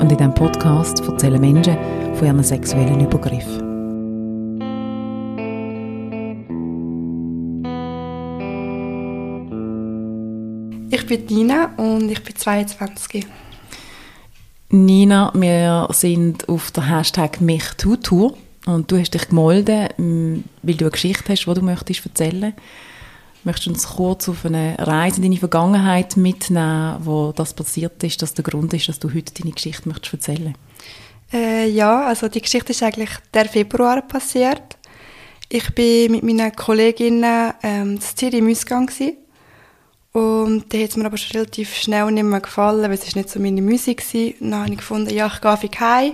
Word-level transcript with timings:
und 0.00 0.10
in 0.10 0.16
diesem 0.16 0.34
Podcast 0.34 1.00
erzählen 1.00 1.40
Menschen 1.40 1.76
von 2.14 2.26
ihren 2.26 2.42
sexuellen 2.42 3.00
Übergriffen. 3.00 3.68
Ich 10.90 11.06
bin 11.06 11.26
Nina 11.26 11.72
und 11.76 12.10
ich 12.10 12.22
bin 12.22 12.34
22. 12.34 13.26
Nina, 14.70 15.32
wir 15.34 15.88
sind 15.90 16.48
auf 16.48 16.70
der 16.70 16.88
Hashtag 16.88 17.40
MichTu-Tour 17.40 18.36
und 18.66 18.90
du 18.90 18.98
hast 18.98 19.12
dich 19.12 19.28
gemeldet, 19.28 19.94
weil 19.98 20.42
du 20.62 20.84
eine 20.84 20.90
Geschichte 20.90 21.32
hast, 21.32 21.44
die 21.44 21.54
du 21.54 21.62
möchtest 21.62 22.06
erzählen 22.06 22.40
möchtest. 22.40 22.89
Möchtest 23.42 23.66
du 23.66 23.70
uns 23.70 23.88
kurz 23.88 24.28
auf 24.28 24.44
eine 24.44 24.76
Reise 24.78 25.16
in 25.16 25.22
deine 25.22 25.36
Vergangenheit 25.38 26.16
mitnehmen, 26.16 26.96
wo 27.00 27.32
das 27.32 27.54
passiert 27.54 28.02
ist, 28.04 28.20
dass 28.20 28.34
der 28.34 28.44
Grund 28.44 28.74
ist, 28.74 28.88
dass 28.88 28.98
du 28.98 29.08
heute 29.14 29.32
deine 29.32 29.52
Geschichte 29.52 29.88
möchtest 29.88 30.12
erzählen 30.12 30.54
äh, 31.32 31.66
Ja, 31.70 32.06
also 32.06 32.28
die 32.28 32.42
Geschichte 32.42 32.72
ist 32.72 32.82
eigentlich 32.82 33.10
der 33.32 33.46
Februar 33.46 34.02
passiert. 34.02 34.76
Ich 35.48 35.74
bin 35.74 36.12
mit 36.12 36.22
meinen 36.22 36.54
Kolleginnen 36.54 37.54
ähm, 37.62 37.92
in 37.92 38.00
Zürich 38.00 38.34
im 38.34 38.50
Ausgang 38.50 38.90
und 40.12 40.74
da 40.74 40.78
hat 40.78 40.90
es 40.90 40.96
mir 40.96 41.06
aber 41.06 41.16
schon 41.16 41.36
relativ 41.38 41.74
schnell 41.76 42.10
nicht 42.10 42.24
mehr 42.24 42.40
gefallen, 42.40 42.82
weil 42.82 42.92
es 42.92 43.16
nicht 43.16 43.30
so 43.30 43.40
meine 43.40 43.62
Musik 43.62 44.02
war. 44.12 44.32
Dann 44.40 44.54
habe 44.54 44.70
ich 44.72 44.78
gefunden, 44.78 45.14
ja, 45.14 45.28
ich 45.32 45.40
gehe 45.40 45.52
auf 45.52 45.62
heim, 45.62 46.12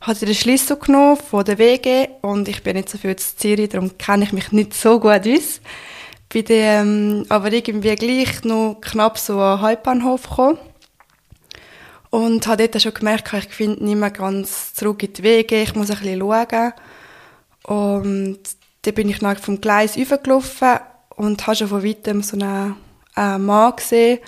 habe 0.00 0.18
den 0.18 0.34
Schlüssel 0.34 0.78
genommen 0.78 1.16
von 1.16 1.44
der 1.44 1.58
WG 1.58 2.08
und 2.22 2.48
ich 2.48 2.62
bin 2.62 2.76
nicht 2.76 2.88
so 2.88 2.98
viel 2.98 3.10
in 3.10 3.18
Zürich, 3.18 3.68
darum 3.68 3.96
kenne 3.98 4.24
ich 4.24 4.32
mich 4.32 4.52
nicht 4.52 4.74
so 4.74 4.98
gut 4.98 5.28
aus 5.28 5.60
bin 6.28 6.44
dann 6.44 6.56
ähm, 6.58 7.26
aber 7.28 7.52
irgendwie 7.52 7.94
gleich 7.94 8.44
noch 8.44 8.78
knapp 8.80 9.18
so 9.18 9.38
an 9.40 9.58
den 9.58 9.66
Hauptbahnhof 9.66 10.28
gekommen. 10.28 10.58
Und 12.10 12.46
habe 12.46 12.68
dort 12.68 12.82
schon 12.82 12.94
gemerkt, 12.94 13.32
ich 13.32 13.54
finde 13.54 13.84
nicht 13.84 13.96
mehr 13.96 14.10
ganz 14.10 14.74
zurück 14.74 15.02
in 15.02 15.12
die 15.12 15.22
Wege, 15.22 15.62
ich 15.62 15.74
muss 15.74 15.90
ein 15.90 15.98
bisschen 15.98 16.20
schauen. 16.20 16.72
Und 17.64 18.38
dann 18.82 18.94
bin 18.94 19.08
ich 19.08 19.20
nach 19.20 19.38
vom 19.38 19.60
Gleis 19.60 19.96
rübergelaufen 19.96 20.78
und 21.16 21.46
habe 21.46 21.56
schon 21.56 21.68
von 21.68 21.84
weitem 21.84 22.22
so 22.22 22.36
einen, 22.36 22.76
einen 23.14 23.44
Mann 23.44 23.76
gesehen, 23.76 24.20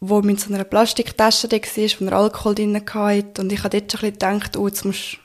der 0.00 0.22
mit 0.22 0.40
so 0.40 0.52
einer 0.52 0.64
Plastiktasche 0.64 1.50
war, 1.50 1.60
wo 1.60 2.04
er 2.06 2.12
Alkohol 2.12 2.54
drin 2.54 2.76
hatte. 2.76 3.42
Und 3.42 3.52
ich 3.52 3.62
habe 3.62 3.80
dort 3.80 3.92
schon 3.92 4.00
ein 4.00 4.12
bisschen 4.12 4.38
gedacht, 4.38 4.56
oh, 4.56 4.66
jetzt 4.66 4.84
musst 4.84 5.18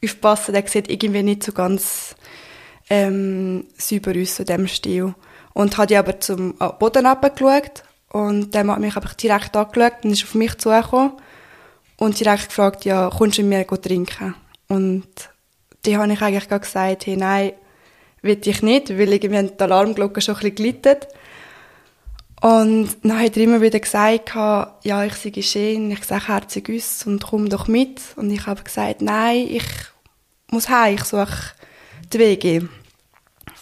du 0.00 0.06
aufpassen, 0.06 0.54
der 0.54 0.66
sieht 0.66 0.90
irgendwie 0.90 1.22
nicht 1.22 1.42
so 1.42 1.52
ganz 1.52 2.14
ähm, 2.88 3.66
sauber 3.76 4.12
aus, 4.20 4.40
in 4.40 4.46
diesem 4.46 4.68
Stil. 4.68 5.14
Und 5.52 5.78
habe 5.78 5.98
aber 5.98 6.20
zum 6.20 6.54
Boden 6.78 7.06
abgeschaut 7.06 7.82
und 8.12 8.54
der 8.54 8.66
hat 8.66 8.78
mich 8.78 8.96
einfach 8.96 9.14
direkt 9.14 9.56
angeschaut 9.56 10.04
und 10.04 10.12
ist 10.12 10.24
auf 10.24 10.34
mich 10.34 10.56
zugekommen 10.58 11.12
und 11.96 12.18
direkt 12.18 12.48
gefragt, 12.48 12.84
ja, 12.84 13.10
kommst 13.10 13.38
du 13.38 13.42
mit 13.42 13.68
mir 13.70 13.80
trinken? 13.80 14.34
Und 14.68 15.06
die 15.84 15.96
habe 15.96 16.12
ich 16.12 16.22
eigentlich 16.22 16.48
gesagt, 16.48 17.06
hey, 17.06 17.16
nein, 17.16 17.52
will 18.22 18.40
ich 18.44 18.62
nicht, 18.62 18.90
weil 18.90 19.12
irgendwie 19.12 19.48
die 19.48 19.62
Alarmglocke 19.62 20.20
schon 20.20 20.34
ein 20.36 20.40
bisschen 20.40 20.54
glittet. 20.56 21.08
Und 22.40 22.96
dann 23.02 23.20
hat 23.20 23.36
er 23.36 23.42
immer 23.42 23.60
wieder 23.60 23.80
gesagt, 23.80 24.34
ja, 24.34 25.04
ich 25.04 25.14
sei 25.14 25.42
schön, 25.42 25.90
ich 25.90 26.04
sage 26.04 26.28
herzig 26.28 26.70
aus 26.74 27.06
und 27.06 27.22
komm 27.22 27.48
doch 27.48 27.68
mit. 27.68 28.00
Und 28.16 28.30
ich 28.30 28.46
habe 28.46 28.62
gesagt, 28.62 29.02
nein, 29.02 29.46
ich 29.50 29.64
muss 30.50 30.68
heim, 30.68 30.94
ich 30.94 31.04
suche 31.04 31.52
die 32.12 32.18
Wege. 32.18 32.68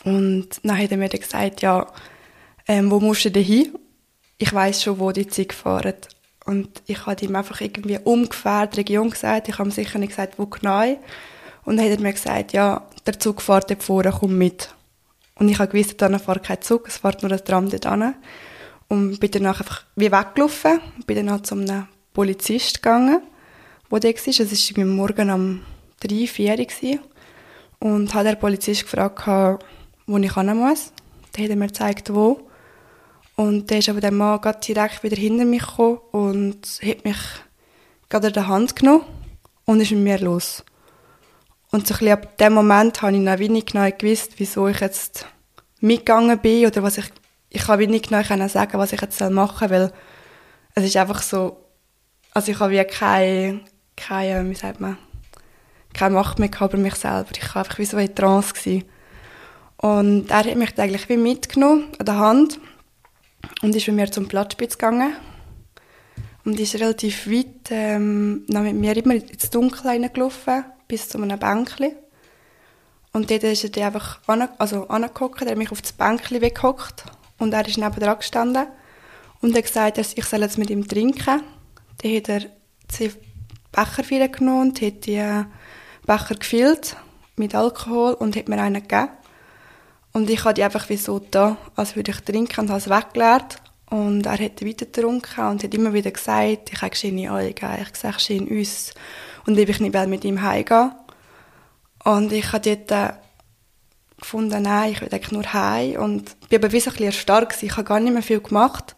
Und 0.09 0.49
dann 0.63 0.79
hat 0.79 0.91
er 0.91 0.97
mir 0.97 1.09
gesagt, 1.09 1.61
ja, 1.61 1.87
ähm, 2.67 2.91
wo 2.91 2.99
musst 2.99 3.27
du 3.27 3.31
denn 3.31 3.45
hin? 3.45 3.79
Ich 4.39 4.53
weiß 4.53 4.83
schon, 4.83 4.99
wo 4.99 5.13
die 5.13 5.27
Züge 5.27 5.55
fahren. 5.55 5.95
Und 6.47 6.83
ich 6.87 7.05
habe 7.05 7.23
ihm 7.25 7.37
einfach 7.37 7.61
irgendwie 7.61 7.99
ungefähr 8.03 8.67
die 8.69 8.77
Region 8.77 9.11
gesagt. 9.11 9.49
Ich 9.49 9.59
habe 9.59 9.69
ihm 9.69 9.73
sicher 9.73 9.99
nicht 9.99 10.11
gesagt, 10.11 10.39
wo 10.39 10.47
genau. 10.47 10.83
Und 11.65 11.77
dann 11.77 11.85
hat 11.85 11.99
er 11.99 12.01
mir 12.01 12.13
gesagt, 12.15 12.55
ja, 12.55 12.87
der 13.07 13.19
Zug 13.19 13.43
fährt 13.43 13.71
dort 13.71 13.83
vorne, 13.83 14.15
komm 14.19 14.39
mit. 14.39 14.71
Und 15.35 15.51
ich 15.51 15.59
habe 15.59 15.71
gewusst, 15.71 16.01
da 16.01 16.19
fährt 16.19 16.43
kein 16.43 16.63
Zug, 16.63 16.89
es 16.89 16.97
fährt 16.97 17.23
nur 17.23 17.31
ein 17.31 17.45
Tram 17.45 17.69
dort 17.69 17.85
hin. 17.85 18.15
Und 18.89 19.21
bin 19.21 19.31
dann 19.31 19.47
einfach 19.47 19.85
wie 19.95 20.11
weggelaufen. 20.11 20.81
Bin 21.07 21.17
dann 21.17 21.31
halt 21.31 21.47
zu 21.47 21.55
einem 21.55 21.87
Polizist 22.15 22.83
gegangen, 22.83 23.21
der 23.91 24.01
da 24.01 24.09
war. 24.09 24.15
Es 24.17 24.77
war 24.77 24.85
morgen 24.87 25.31
um 25.31 25.63
drei, 26.01 26.27
vier. 26.27 26.99
Und 27.81 28.15
hat 28.15 28.27
der 28.27 28.37
Polizist 28.37 28.85
gefragt, 28.85 29.27
wo 30.09 30.17
ich 30.19 30.35
hin 30.35 30.57
muss. 30.57 30.93
Dann 31.33 31.45
hat 31.45 31.51
er 31.51 31.57
mir 31.57 31.67
gezeigt, 31.69 32.13
wo. 32.13 32.41
Und 33.37 33.71
dann 33.71 33.79
ist 33.79 33.89
aber 33.89 34.01
der 34.01 34.11
Mann 34.11 34.41
direkt 34.67 35.05
wieder 35.05 35.17
hinter 35.17 35.45
mich 35.45 35.65
gekommen 35.65 35.99
und 36.11 36.81
hat 36.83 37.05
mich 37.05 37.19
gerade 38.09 38.27
an 38.27 38.33
der 38.33 38.49
Hand 38.49 38.75
genommen 38.75 39.05
und 39.65 39.81
ist 39.81 39.93
mit 39.93 40.01
mir 40.01 40.19
los. 40.19 40.65
Und 41.71 41.87
so 41.87 41.95
ein 41.95 41.99
bisschen 41.99 42.13
ab 42.13 42.39
dem 42.39 42.55
Moment 42.55 43.03
habe 43.03 43.15
ich 43.15 43.21
noch 43.21 43.39
wenig 43.39 43.67
genau 43.67 43.89
gewusst, 43.97 44.33
wieso 44.39 44.67
ich 44.67 44.81
jetzt 44.81 45.27
mitgegangen 45.81 46.39
bin 46.39 46.67
oder 46.67 46.83
was 46.83 46.99
ich, 46.99 47.05
ich 47.51 47.63
kann 47.63 47.79
nicht 47.79 48.09
genau 48.09 48.49
sagen, 48.49 48.79
was 48.79 48.93
ich 48.93 49.01
jetzt 49.01 49.21
machen 49.21 49.69
soll, 49.69 49.71
weil 49.71 49.93
es 50.75 50.85
ist 50.85 50.97
einfach 50.97 51.23
so, 51.23 51.65
also 52.33 52.51
ich 52.51 52.59
habe 52.59 52.73
wie 52.73 52.85
keine, 52.85 53.61
keine, 53.97 54.49
wie 54.49 54.55
sagt 54.55 54.81
man, 54.81 54.97
keine 55.93 56.15
Macht 56.15 56.39
mehr 56.39 56.51
über 56.61 56.77
mich 56.77 56.95
selber. 56.95 57.31
Ich 57.37 57.55
war 57.55 57.63
einfach 57.63 57.79
wie 57.79 57.85
so 57.85 57.99
in 57.99 58.15
Trance 58.15 58.55
gewesen. 58.55 58.85
Und 59.79 60.31
er 60.31 60.45
hat 60.45 60.57
mich 60.57 60.79
eigentlich 60.79 61.09
wie 61.09 61.17
mitgenommen 61.17 61.87
an 61.99 62.07
der 62.07 62.19
Hand 62.19 62.61
und 63.63 63.75
ist 63.75 63.87
mit 63.87 63.97
mir 63.97 64.11
zum 64.11 64.29
Platzspitz 64.29 64.77
gegangen. 64.77 65.15
Und 66.45 66.59
ist 66.59 66.75
relativ 66.75 67.29
weit 67.29 67.71
ähm, 67.71 68.45
mit 68.49 68.75
mir 68.75 68.97
immer 68.97 69.15
ins 69.15 69.51
Dunkel 69.51 69.87
reingelaufen, 69.87 70.65
bis 70.89 71.09
zu 71.09 71.19
einem 71.19 71.39
Bänkchen. 71.39 71.93
Und 73.13 73.31
dort 73.31 73.45
ist 73.45 73.77
er 73.77 73.87
einfach 73.87 74.21
an, 74.27 74.49
also 74.59 74.89
angehockt, 74.89 75.43
er 75.43 75.51
hat 75.51 75.59
mich 75.59 75.73
auf 75.73 75.83
das 75.83 75.93
Bänkchen 75.93 76.41
weggehockt 76.41 77.05
und 77.39 77.53
er 77.53 77.67
ist 77.67 77.79
neben 77.79 77.95
dran 77.95 78.19
gestanden 78.19 78.67
und 79.41 79.57
hat 79.57 79.65
gesagt, 79.65 79.99
ich 79.99 80.25
soll 80.25 80.41
jetzt 80.41 80.59
mit 80.59 80.71
ihm 80.71 80.87
trinken. 80.87 81.43
Dann 82.03 82.17
hat 82.17 82.29
er 82.29 82.43
zwei 82.89 83.11
Becher 83.73 84.29
genommen 84.29 84.69
und 84.69 84.83
hat 84.83 85.07
die 85.07 85.45
Becher 86.07 86.35
gefüllt 86.35 86.97
mit 87.37 87.55
Alkohol 87.55 88.15
und 88.15 88.37
hat 88.37 88.49
mir 88.49 88.61
einen 88.61 88.83
gegeben. 88.83 89.09
Und 90.13 90.31
ich 90.31 90.45
habe 90.45 90.55
die 90.55 90.65
einfach 90.65 90.89
wie 90.89 90.97
so 90.97 91.19
da, 91.19 91.57
als 91.77 91.97
würde 91.97 92.11
ich 92.11 92.21
trinken 92.21 92.61
und 92.61 92.71
habe 92.71 92.79
es 92.79 92.89
weggeleert. 92.89 93.59
Und 93.91 94.27
er 94.27 94.33
hat 94.33 94.65
weiter 94.65 94.87
getrunken 94.87 95.47
und 95.47 95.63
hat 95.63 95.75
immer 95.75 95.93
wieder 95.93 96.11
gesagt, 96.11 96.71
ich 96.73 96.83
habe 96.83 96.95
schöne 96.95 97.33
Augen, 97.33 97.49
ich 97.83 97.97
sehe 97.97 98.19
schön 98.19 98.61
aus. 98.61 98.93
Und 99.47 99.57
ich 99.73 99.81
nicht 99.81 99.95
mit 100.09 100.25
ihm 100.25 100.43
heimgehen. 100.43 100.93
Und 102.05 102.33
ich 102.33 102.53
habe 102.53 102.77
dort 102.77 102.91
äh, 102.91 103.15
gefunden, 104.21 104.63
nein, 104.63 104.93
ich 104.93 105.01
will 105.01 105.09
eigentlich 105.11 105.33
nur 105.33 105.53
heim. 105.53 106.01
Und 106.01 106.39
bin 106.49 106.63
aber 106.63 106.73
wie 106.73 106.81
so 106.81 106.91
ein 106.91 106.93
bisschen 106.93 107.07
erstarrt 107.07 107.63
Ich 107.63 107.73
habe 107.73 107.85
gar 107.85 108.01
nicht 108.01 108.13
mehr 108.13 108.23
viel 108.23 108.41
gemacht. 108.41 108.95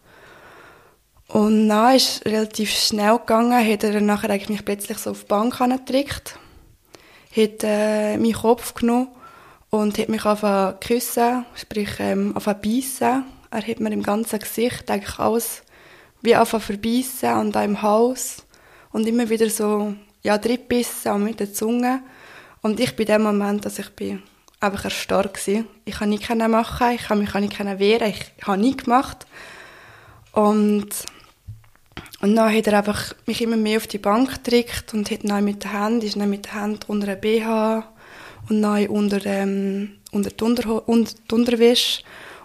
Und 1.27 1.69
dann 1.69 1.95
ist 1.95 2.25
relativ 2.25 2.69
schnell 2.71 3.17
gegangen, 3.17 3.65
hat 3.65 3.83
er 3.85 4.01
nachher 4.01 4.29
eigentlich 4.29 4.49
mich 4.49 4.65
plötzlich 4.65 4.97
so 4.97 5.11
auf 5.11 5.21
die 5.21 5.27
Bank 5.27 5.59
gedrückt, 5.59 6.37
hat 7.33 7.63
äh, 7.63 8.17
meinen 8.17 8.33
Kopf 8.33 8.73
genommen 8.73 9.07
und 9.71 9.97
hat 9.97 10.09
mich 10.09 10.25
angefangen 10.25 10.79
küssen, 10.79 11.45
sprich 11.55 11.89
ähm, 11.99 12.27
angefangen 12.27 12.61
beißen. 12.61 13.23
Er 13.49 13.67
hat 13.67 13.79
mir 13.79 13.91
im 13.91 14.03
ganzen 14.03 14.39
Gesicht 14.39 14.91
eigentlich 14.91 15.17
alles 15.17 15.63
wie 16.21 16.35
angefangen 16.35 16.63
verbeissen 16.63 17.33
und 17.39 17.57
auch 17.57 17.63
im 17.63 17.81
Hals 17.81 18.45
und 18.91 19.07
immer 19.07 19.29
wieder 19.29 19.49
so, 19.49 19.95
ja, 20.21 20.37
Drittbissen 20.37 21.13
und 21.13 21.23
mit 21.23 21.39
der 21.39 21.53
Zunge. 21.53 22.03
Und 22.61 22.79
ich 22.79 22.95
bin 22.95 23.07
in 23.07 23.13
dem 23.13 23.23
Moment, 23.23 23.65
dass 23.65 23.79
ich 23.79 23.89
bin 23.91 24.21
einfach 24.59 24.83
erstarrt 24.83 25.33
gewesen. 25.33 25.67
Ich 25.85 25.95
kann 25.95 26.09
nicht 26.09 26.29
machen, 26.29 26.91
ich 26.93 27.03
kann 27.03 27.19
mich 27.19 27.33
nicht 27.33 27.79
wehren, 27.79 28.13
ich 28.13 28.45
habe 28.45 28.61
nie 28.61 28.75
gemacht. 28.75 29.25
Und, 30.33 30.89
und 32.21 32.35
dann 32.35 32.55
hat 32.55 32.67
er 32.67 32.77
einfach 32.77 33.15
mich 33.25 33.41
immer 33.41 33.57
mehr 33.57 33.77
auf 33.77 33.87
die 33.87 33.97
Bank 33.97 34.43
gedrückt 34.43 34.93
und 34.93 35.09
hat 35.09 35.21
dann 35.23 35.43
mit 35.45 35.63
der 35.63 35.73
Hand, 35.73 36.03
ist 36.03 36.17
dann 36.17 36.29
mit 36.29 36.45
der 36.45 36.55
Hand 36.55 36.89
unter 36.89 37.07
einem 37.07 37.21
BH 37.21 37.87
und 38.49 38.61
dann 38.61 38.87
unter, 38.87 39.25
ähm, 39.25 39.97
unter, 40.11 40.29
die 40.29 40.43
unter 40.43 41.13
die 41.29 41.35
Unterwäsche 41.35 42.03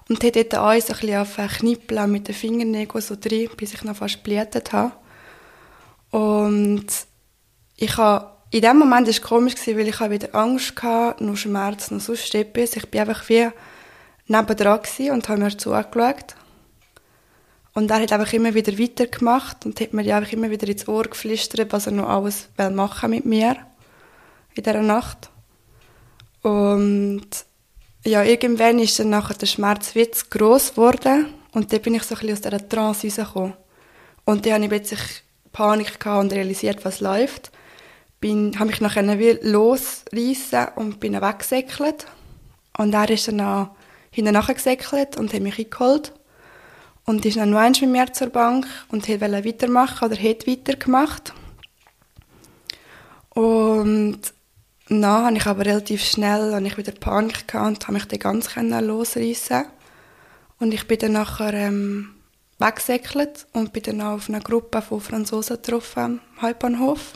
und 0.08 0.22
hat 0.22 0.37
dort 0.37 0.54
alles 0.54 0.90
ein 0.90 0.96
bisschen 0.96 1.19
auf 1.19 1.37
Knippeln 1.58 2.12
mit 2.12 2.28
den 2.28 2.34
Fingernägeln 2.34 3.02
so 3.02 3.16
drin, 3.16 3.50
bis 3.56 3.75
ich 3.75 3.82
noch 3.84 3.96
fast 3.96 4.22
geblutet 4.22 4.72
habe. 4.72 4.93
Und 6.10 6.87
ich 7.76 7.96
habe 7.96 8.37
in 8.50 8.62
dem 8.62 8.78
Moment 8.78 9.06
war 9.06 9.10
es 9.10 9.20
komisch, 9.20 9.54
weil 9.66 9.88
ich 9.88 10.00
wieder 10.00 10.34
Angst 10.34 10.81
hatte, 10.82 11.22
nur 11.22 11.37
Schmerz, 11.37 11.90
noch 11.90 12.00
sonst 12.00 12.34
etwas. 12.34 12.76
Ich 12.76 12.93
war 12.93 13.00
einfach 13.00 13.28
wie 13.28 13.48
nebendran 14.28 14.81
und 15.10 15.28
habe 15.28 15.40
mir 15.40 15.56
zugeschaut. 15.56 16.37
Und 17.75 17.90
er 17.90 18.00
hat 18.00 18.12
einfach 18.12 18.32
immer 18.32 18.54
wieder 18.54 18.78
weitergemacht 18.78 19.66
und 19.66 19.81
hat 19.81 19.93
mir 19.93 20.16
einfach 20.16 20.32
immer 20.32 20.48
wieder 20.48 20.69
ins 20.69 20.88
Ohr 20.88 21.02
geflüstert, 21.02 21.72
was 21.72 21.87
er 21.87 21.93
noch 21.93 22.08
alles 22.08 22.48
machen 22.70 23.10
mit 23.10 23.26
mir 23.26 23.56
in 24.54 24.62
dieser 24.62 24.81
Nacht. 24.81 25.28
Und 26.46 27.26
ja, 28.04 28.22
irgendwann 28.22 28.78
ist 28.78 29.00
dann 29.00 29.10
nachher 29.10 29.34
der 29.34 29.46
Schmerz 29.46 29.96
wieder 29.96 30.12
zu 30.12 30.26
gross 30.31 30.70
geworden 30.70 31.34
und 31.50 31.72
dann 31.72 31.82
bin 31.82 31.96
ich 31.96 32.04
so 32.04 32.14
ein 32.14 32.20
bisschen 32.20 32.34
aus 32.34 32.40
dieser 32.40 32.69
Trance 32.69 33.08
rausgekommen. 33.08 33.54
Und 34.25 34.46
dann 34.46 34.52
habe 34.52 34.62
ich 34.62 34.70
plötzlich 34.70 35.00
Panik 35.50 35.98
gehabt 35.98 36.22
und 36.22 36.32
realisiert, 36.32 36.84
was 36.84 37.00
läuft. 37.00 37.50
Bin, 38.20 38.56
habe 38.60 38.66
mich 38.66 38.81
nachher 38.81 39.19
wie 39.19 39.40
losreißen 39.43 40.69
und 40.76 41.00
bin 41.00 41.20
weggesäckelt. 41.20 42.06
Und 42.78 42.94
er 42.94 43.10
ist 43.10 43.26
dann 43.26 43.40
auch 43.40 43.70
hinten 44.12 44.34
nachgesäckelt 44.34 45.16
und 45.16 45.34
hat 45.34 45.40
mich 45.40 45.58
eingeholt. 45.58 46.12
Und 47.06 47.26
ist 47.26 47.38
dann 47.38 47.50
noch 47.50 47.58
eins 47.58 47.81
mit 47.81 47.90
mir 47.90 48.12
zur 48.12 48.28
Bank 48.28 48.69
und 48.88 49.08
wollte 49.08 49.44
weitermachen 49.44 50.12
oder 50.12 50.22
hat 50.22 50.46
weitergemacht. 50.46 51.34
Und 53.31 54.35
dann 54.88 55.24
habe 55.24 55.36
ich 55.36 55.46
aber 55.46 55.66
relativ 55.66 56.04
schnell 56.04 56.54
habe 56.54 56.66
ich 56.66 56.78
wieder 56.78 56.92
Panik 56.92 57.48
gehabt 57.48 57.68
und 57.68 57.82
habe 57.84 57.94
mich 57.94 58.06
dann 58.06 58.18
ganz 58.20 58.54
losreißen 58.54 59.64
Und 60.60 60.72
ich 60.72 60.86
bin 60.86 60.98
dann 60.98 61.12
nachher 61.12 61.54
ähm, 61.54 62.14
weggesäckelt 62.58 63.46
und 63.52 63.72
bin 63.72 63.82
dann 63.82 64.00
auf 64.00 64.28
eine 64.28 64.40
Gruppe 64.40 64.80
von 64.82 65.00
Franzosen 65.00 65.56
getroffen 65.56 66.20
am 66.36 66.42
Hauptbahnhof. 66.42 67.14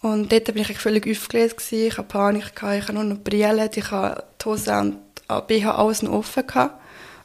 Und 0.00 0.32
dort 0.32 0.44
bin 0.46 0.58
ich 0.58 0.78
völlig 0.78 1.08
aufgelegt 1.08 1.72
ich 1.72 1.96
hatte 1.96 2.08
Panik, 2.08 2.52
ich 2.54 2.62
hatte 2.62 2.92
nur 2.92 3.04
noch 3.04 3.18
Brillen, 3.18 3.68
ich 3.72 3.90
hatte 3.90 4.26
die 4.40 4.44
Hose 4.44 4.78
und 4.78 4.98
BH 5.46 5.74
alles 5.74 6.02
noch 6.02 6.12
offen. 6.12 6.44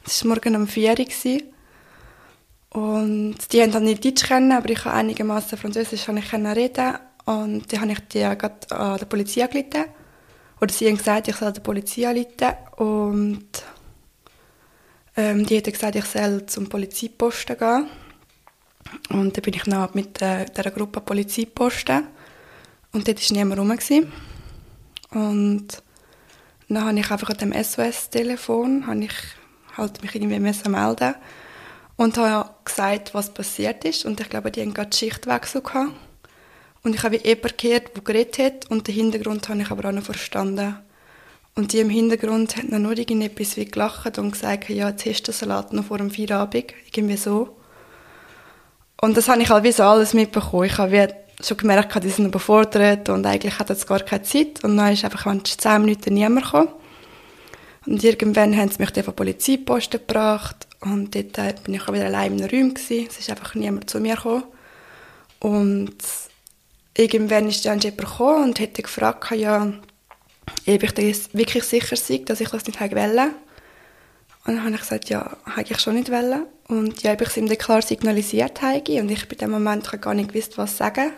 Es 0.06 0.24
war 0.24 0.28
morgen 0.28 0.56
um 0.56 0.66
4 0.68 0.94
Uhr. 0.98 1.40
Und 2.70 3.36
die 3.52 3.62
haben 3.62 3.70
dann 3.70 3.84
nicht 3.84 4.04
Deutsch 4.04 4.26
kennen, 4.26 4.52
aber 4.52 4.68
ich 4.70 4.78
kann 4.78 4.92
einigermaßen 4.92 5.56
Französisch 5.58 6.08
reden. 6.08 6.98
Und 7.24 7.72
dann 7.72 7.80
habe 7.80 7.92
ich 7.92 8.00
die 8.08 8.18
gerade 8.18 8.70
an 8.70 8.98
der 8.98 9.06
Polizei 9.06 9.44
angerufen. 9.44 9.86
Oder 10.60 10.72
sie 10.72 10.86
haben 10.86 10.98
gesagt, 10.98 11.28
ich 11.28 11.36
soll 11.36 11.52
der 11.52 11.60
Polizei 11.60 12.08
anrufen. 12.08 12.56
Und 12.76 13.62
ähm, 15.16 15.46
die 15.46 15.56
haben 15.56 15.72
gesagt, 15.72 15.96
ich 15.96 16.04
soll 16.04 16.46
zum 16.46 16.68
Polizeiposten 16.68 17.58
gehen. 17.58 17.88
Und 19.10 19.36
dann 19.36 19.42
bin 19.42 19.54
ich 19.54 19.66
noch 19.66 19.94
mit 19.94 20.20
äh, 20.22 20.44
dieser 20.46 20.70
Gruppe 20.70 21.00
Polizeiposten. 21.00 22.06
Und 22.92 23.08
dort 23.08 23.30
war 23.30 23.36
niemand 23.36 23.60
rum. 23.60 24.10
Und 25.10 25.82
dann 26.68 26.84
habe 26.84 26.98
ich 26.98 27.10
einfach 27.10 27.30
an 27.30 27.38
dem 27.38 27.52
SOS-Telefon 27.52 28.84
ich 29.02 29.12
halt 29.76 30.02
mich 30.02 30.14
irgendwie 30.14 30.38
melden 30.38 31.14
und 31.96 32.16
habe 32.16 32.50
gesagt, 32.64 33.14
was 33.14 33.32
passiert 33.32 33.84
ist. 33.84 34.04
Und 34.04 34.20
ich 34.20 34.28
glaube, 34.28 34.50
die 34.50 34.62
haben 34.62 34.74
gerade 34.74 34.96
Schichtwechsel 34.96 35.62
gehabt. 35.62 35.92
Und 36.84 36.94
ich 36.94 37.02
habe 37.02 37.16
jemanden 37.16 37.56
gehört, 37.56 37.96
der 37.96 38.02
geredet 38.02 38.38
hat 38.38 38.70
und 38.70 38.86
den 38.86 38.94
Hintergrund 38.94 39.48
habe 39.48 39.62
ich 39.62 39.70
aber 39.70 39.88
auch 39.88 39.92
noch 39.92 40.02
verstanden. 40.02 40.76
Und 41.56 41.72
die 41.72 41.78
im 41.78 41.88
Hintergrund 41.88 42.56
hat 42.56 42.70
dann 42.70 42.82
nur 42.82 42.96
irgendetwas 42.96 43.56
wie 43.56 43.64
gelacht 43.64 44.18
und 44.18 44.32
gesagt, 44.32 44.68
ja, 44.68 44.90
jetzt 44.90 45.06
hast 45.06 45.22
du 45.22 45.32
den 45.32 45.34
Salat 45.34 45.72
noch 45.72 45.86
vor 45.86 45.98
dem 45.98 46.10
Feierabend. 46.10 46.74
Irgendwie 46.86 47.16
so. 47.16 47.56
Und 49.00 49.16
das 49.16 49.28
habe 49.28 49.40
ich 49.40 49.48
halt 49.48 49.64
wie 49.64 49.72
so 49.72 49.84
alles 49.84 50.14
mitbekommen. 50.14 50.64
Ich 50.64 50.76
habe 50.76 51.14
schon 51.42 51.56
gemerkt, 51.56 52.02
die 52.02 52.10
sind 52.10 52.26
überfordert 52.26 53.08
und 53.08 53.24
eigentlich 53.24 53.58
hat 53.58 53.70
jetzt 53.70 53.86
gar 53.86 54.00
keine 54.00 54.22
Zeit. 54.22 54.62
Und 54.62 54.76
dann 54.76 54.92
ist 54.92 55.04
einfach, 55.04 55.26
wenn 55.26 55.44
zehn 55.44 55.80
Minuten 55.80 56.14
niemand 56.14 56.44
gekommen. 56.44 56.68
Und 57.86 58.02
irgendwann 58.02 58.56
haben 58.56 58.70
sie 58.70 58.80
mich 58.80 58.90
dann 58.90 59.04
von 59.04 59.14
Polizeiposten 59.14 60.00
gebracht 60.06 60.66
und 60.80 61.14
dort 61.14 61.64
bin 61.64 61.74
ich 61.74 61.82
auch 61.82 61.92
wieder 61.92 62.06
allein 62.06 62.38
im 62.38 62.44
Raum 62.44 62.74
gewesen. 62.74 63.06
Es 63.08 63.18
ist 63.18 63.30
einfach 63.30 63.54
niemand 63.54 63.90
zu 63.90 64.00
mir 64.00 64.16
gekommen. 64.16 64.44
Und 65.40 65.96
irgendwann 66.96 67.48
ist 67.48 67.64
dann 67.64 67.80
jemand 67.80 68.00
gekommen 68.00 68.44
und 68.44 68.60
hat 68.60 68.74
gefragt, 68.74 69.30
ja, 69.32 69.72
ob 70.66 70.82
ich 70.82 70.92
das 70.92 71.34
wirklich 71.34 71.64
sicher 71.64 71.96
sei, 71.96 72.18
dass 72.24 72.40
ich 72.40 72.48
das 72.48 72.66
nicht 72.66 72.80
wollte. 72.80 73.30
Und 74.46 74.56
dann 74.56 74.64
habe 74.64 74.74
ich 74.74 74.80
gesagt, 74.80 75.08
ja, 75.08 75.36
habe 75.46 75.66
ich 75.68 75.78
schon 75.80 75.94
nicht 75.94 76.10
wollen. 76.10 76.46
Und 76.68 77.02
ja, 77.02 77.12
habe 77.12 77.24
ich 77.24 77.30
es 77.30 77.36
ihm 77.36 77.48
dann 77.48 77.58
klar 77.58 77.82
signalisiert 77.82 78.62
habe. 78.62 79.00
Und 79.00 79.10
ich 79.10 79.28
bei 79.28 79.36
dem 79.36 79.50
Moment 79.50 79.90
gar 80.00 80.14
nicht 80.14 80.32
gewusst, 80.32 80.58
was 80.58 80.76
sagen. 80.76 81.12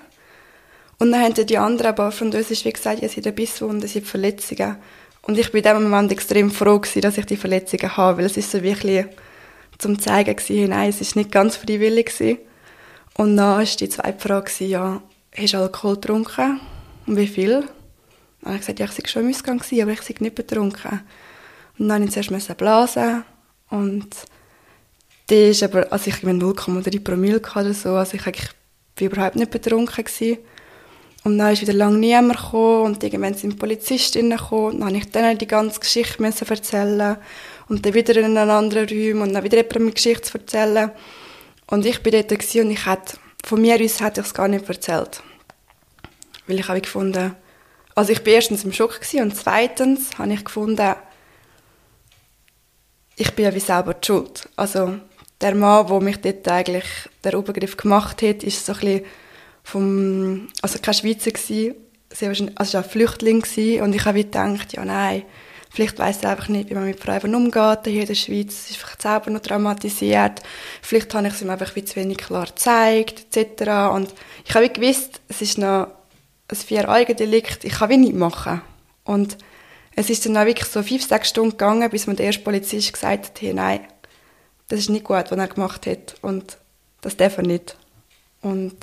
Und 0.98 1.12
dann 1.12 1.22
haben 1.22 1.34
die 1.34 1.58
anderen 1.58 1.88
aber 1.88 2.10
französisch 2.10 2.64
wie 2.64 2.72
gesagt, 2.72 3.02
ja, 3.02 3.08
sie 3.08 3.20
haben 3.20 3.34
Bisswunden, 3.34 3.86
sie 3.86 3.98
haben 3.98 4.06
Verletzungen. 4.06 4.76
Und 5.22 5.38
ich 5.38 5.52
war 5.52 5.56
in 5.56 5.62
dem 5.62 5.82
Moment 5.82 6.12
extrem 6.12 6.50
froh 6.50 6.78
gewesen, 6.78 7.02
dass 7.02 7.18
ich 7.18 7.26
die 7.26 7.36
Verletzungen 7.36 7.96
habe, 7.96 8.18
weil 8.18 8.26
es 8.26 8.36
ist 8.36 8.50
so 8.50 8.62
wirklich 8.62 9.06
zum 9.78 9.98
zeigen 9.98 10.36
gewesen, 10.36 10.70
nein, 10.70 10.88
es 10.88 11.00
ist 11.00 11.16
nicht 11.16 11.32
ganz 11.32 11.56
freiwillig 11.56 12.06
gewesen. 12.06 12.38
Und 13.14 13.36
dann 13.36 13.58
war 13.58 13.64
die 13.64 13.88
zweite 13.88 14.20
Frage, 14.20 14.64
ja, 14.64 15.02
hast 15.36 15.52
du 15.52 15.58
Alkohol 15.58 15.94
getrunken? 15.96 16.60
Und 17.06 17.16
wie 17.16 17.26
viel? 17.26 17.60
Dann 18.40 18.52
habe 18.52 18.54
ich 18.54 18.60
gesagt, 18.60 18.78
ja, 18.78 18.86
ich 18.86 18.98
war 18.98 19.08
schon 19.08 19.24
im 19.24 19.30
Ausgang, 19.30 19.60
aber 19.60 19.92
ich 19.92 20.02
sei 20.02 20.14
nicht 20.20 20.34
betrunken. 20.34 21.00
Und 21.78 21.88
dann 21.88 22.02
musste 22.02 22.20
ich 22.20 22.28
zuerst 22.28 22.56
blasen 22.56 23.24
und 23.70 24.08
die 25.28 25.50
ist 25.50 25.62
aber, 25.62 25.92
also 25.92 26.08
ich 26.08 26.22
habe 26.22 26.30
0,3 26.30 27.02
Promille 27.02 27.40
oder 27.40 27.74
so, 27.74 27.94
also 27.94 28.16
ich 28.16 28.24
war 28.24 28.32
überhaupt 29.00 29.36
nicht 29.36 29.50
betrunken 29.50 30.04
gewesen. 30.04 30.38
Und 31.24 31.38
dann 31.38 31.52
ist 31.52 31.62
wieder 31.62 31.72
lange 31.72 31.98
niemand 31.98 32.38
gekommen 32.38 32.84
und 32.84 33.02
irgendwann 33.02 33.34
sind 33.34 33.58
Polizistinnen 33.58 34.38
gekommen 34.38 34.74
und 34.74 34.80
dann 34.80 34.88
habe 34.88 34.98
ich 34.98 35.10
denen 35.10 35.36
die 35.36 35.48
ganze 35.48 35.80
Geschichte 35.80 36.22
müssen 36.22 36.46
erzählen 36.46 37.16
und 37.68 37.84
dann 37.84 37.94
wieder 37.94 38.16
in 38.16 38.36
einen 38.36 38.48
anderen 38.48 38.88
Raum 38.88 39.22
und 39.22 39.32
dann 39.34 39.42
wieder 39.42 39.56
jemandem 39.56 39.82
eine 39.82 39.92
Geschichte 39.92 40.38
erzählen. 40.38 40.92
Und 41.66 41.84
ich 41.84 42.00
bin 42.00 42.12
dort 42.12 42.30
und 42.30 42.70
ich 42.70 42.86
hätte, 42.86 43.18
von 43.46 43.60
mir 43.60 43.80
aus 43.80 44.00
hätte 44.00 44.20
ich 44.20 44.26
es 44.26 44.34
gar 44.34 44.48
nicht 44.48 44.68
erzählt. 44.68 45.22
Weil 46.48 46.58
ich 46.58 46.68
habe 46.68 46.80
gefunden, 46.80 47.36
also 47.94 48.12
ich 48.12 48.18
war 48.18 48.32
erstens 48.32 48.64
im 48.64 48.72
Schock 48.72 49.00
und 49.14 49.36
zweitens 49.36 50.18
habe 50.18 50.32
ich 50.32 50.44
gefunden, 50.44 50.96
ich 53.14 53.32
bin 53.34 53.44
ja 53.44 53.54
wie 53.54 53.60
selber 53.60 53.94
die 53.94 54.04
Schuld. 54.04 54.48
Also 54.56 54.98
der 55.40 55.54
Mann, 55.54 55.86
der 55.86 56.00
mich 56.00 56.20
dort 56.20 56.48
eigentlich 56.48 56.86
der 57.22 57.34
Übergriff 57.34 57.76
gemacht 57.76 58.20
hat, 58.20 58.42
ist 58.42 58.66
so 58.66 58.72
ein 58.72 58.80
bisschen 58.80 59.04
vom, 59.62 60.48
also 60.60 60.80
kein 60.80 60.94
Schweizer 60.94 61.30
gewesen, 61.30 61.76
also 62.10 62.26
es 62.58 62.74
war 62.74 62.82
ein 62.82 62.90
Flüchtling 62.90 63.42
gewesen, 63.42 63.82
und 63.82 63.94
ich 63.94 64.04
habe 64.04 64.24
gedacht, 64.24 64.72
ja 64.72 64.84
nein, 64.84 65.22
vielleicht 65.76 65.98
weiß 65.98 66.22
er 66.22 66.30
einfach 66.30 66.48
nicht, 66.48 66.70
wie 66.70 66.74
man 66.74 66.86
mit 66.86 66.98
Frauen 66.98 67.34
umgeht 67.34 67.80
hier 67.84 68.00
in 68.00 68.06
der 68.06 68.14
Schweiz, 68.14 68.70
ist 68.70 68.78
vielleicht 68.78 69.02
selber 69.02 69.30
noch 69.30 69.42
traumatisiert, 69.42 70.42
vielleicht 70.80 71.12
habe 71.12 71.26
ich 71.26 71.34
es 71.34 71.42
ihm 71.42 71.50
einfach 71.50 71.76
wie 71.76 71.84
zu 71.84 71.96
wenig 71.96 72.16
klar 72.16 72.46
gezeigt, 72.46 73.36
etc. 73.36 73.92
Und 73.92 74.08
ich 74.46 74.54
habe 74.54 74.70
gewusst, 74.70 75.20
es 75.28 75.42
ist 75.42 75.58
noch 75.58 75.88
ein 76.48 76.56
Vier-Augen-Delikt, 76.56 77.64
ich 77.64 77.74
kann 77.74 77.90
wie 77.90 77.98
nichts 77.98 78.16
machen. 78.16 78.62
Und 79.04 79.36
es 79.94 80.08
ist 80.08 80.24
dann 80.24 80.38
auch 80.38 80.46
wirklich 80.46 80.68
so 80.68 80.82
fünf, 80.82 81.06
sechs 81.06 81.28
Stunden 81.28 81.50
gegangen, 81.50 81.90
bis 81.90 82.06
mir 82.06 82.14
der 82.14 82.26
erste 82.26 82.42
Polizist 82.42 82.94
gesagt 82.94 83.26
hat, 83.26 83.42
hey, 83.42 83.52
nein, 83.52 83.80
das 84.68 84.80
ist 84.80 84.88
nicht 84.88 85.04
gut, 85.04 85.30
was 85.30 85.38
er 85.38 85.46
gemacht 85.46 85.86
hat. 85.86 86.14
Und 86.22 86.56
das 87.02 87.18
darf 87.18 87.36
er 87.36 87.44
nicht. 87.44 87.76
Und 88.40 88.76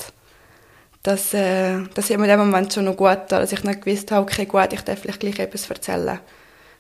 das, 1.02 1.34
äh, 1.34 1.80
das 1.96 2.12
hat 2.12 2.18
mir 2.18 2.26
in 2.26 2.30
dem 2.30 2.40
Moment 2.40 2.72
schon 2.72 2.86
noch 2.86 2.96
gut 2.96 3.10
getan, 3.10 3.42
dass 3.42 3.52
ich 3.52 3.64
nicht 3.64 3.82
gewusst 3.82 4.12
habe, 4.12 4.22
okay, 4.22 4.46
gut, 4.46 4.74
ich 4.74 4.82
darf 4.82 5.00
vielleicht 5.00 5.22
gleich 5.22 5.40
etwas 5.40 5.68
erzählen. 5.68 6.20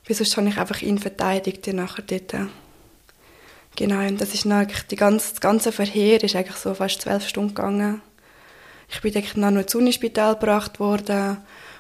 Sonst 0.10 0.38
habe 0.38 0.50
ich 0.50 0.58
einfach 0.58 0.82
ihn 0.82 1.00
verteidigt 1.00 1.66
nachher 1.68 2.04
dort. 2.04 2.50
Genau, 3.76 4.06
und 4.06 4.22
das 4.22 4.34
ist 4.34 4.46
eigentlich, 4.46 4.84
die 4.84 4.96
ganze, 4.96 5.32
das 5.32 5.42
ganze 5.42 5.72
Verheer 5.72 6.24
ist 6.24 6.36
eigentlich 6.36 6.58
so 6.58 6.74
fast 6.76 7.02
zwölf 7.02 7.28
Stunden 7.28 7.56
gegangen. 7.56 8.02
Ich 8.90 9.02
bin 9.02 9.14
dann 9.14 9.54
noch 9.54 9.62
ins 9.62 9.74
Unispital 9.74 10.36
gebracht 10.36 10.80
worden 10.80 11.38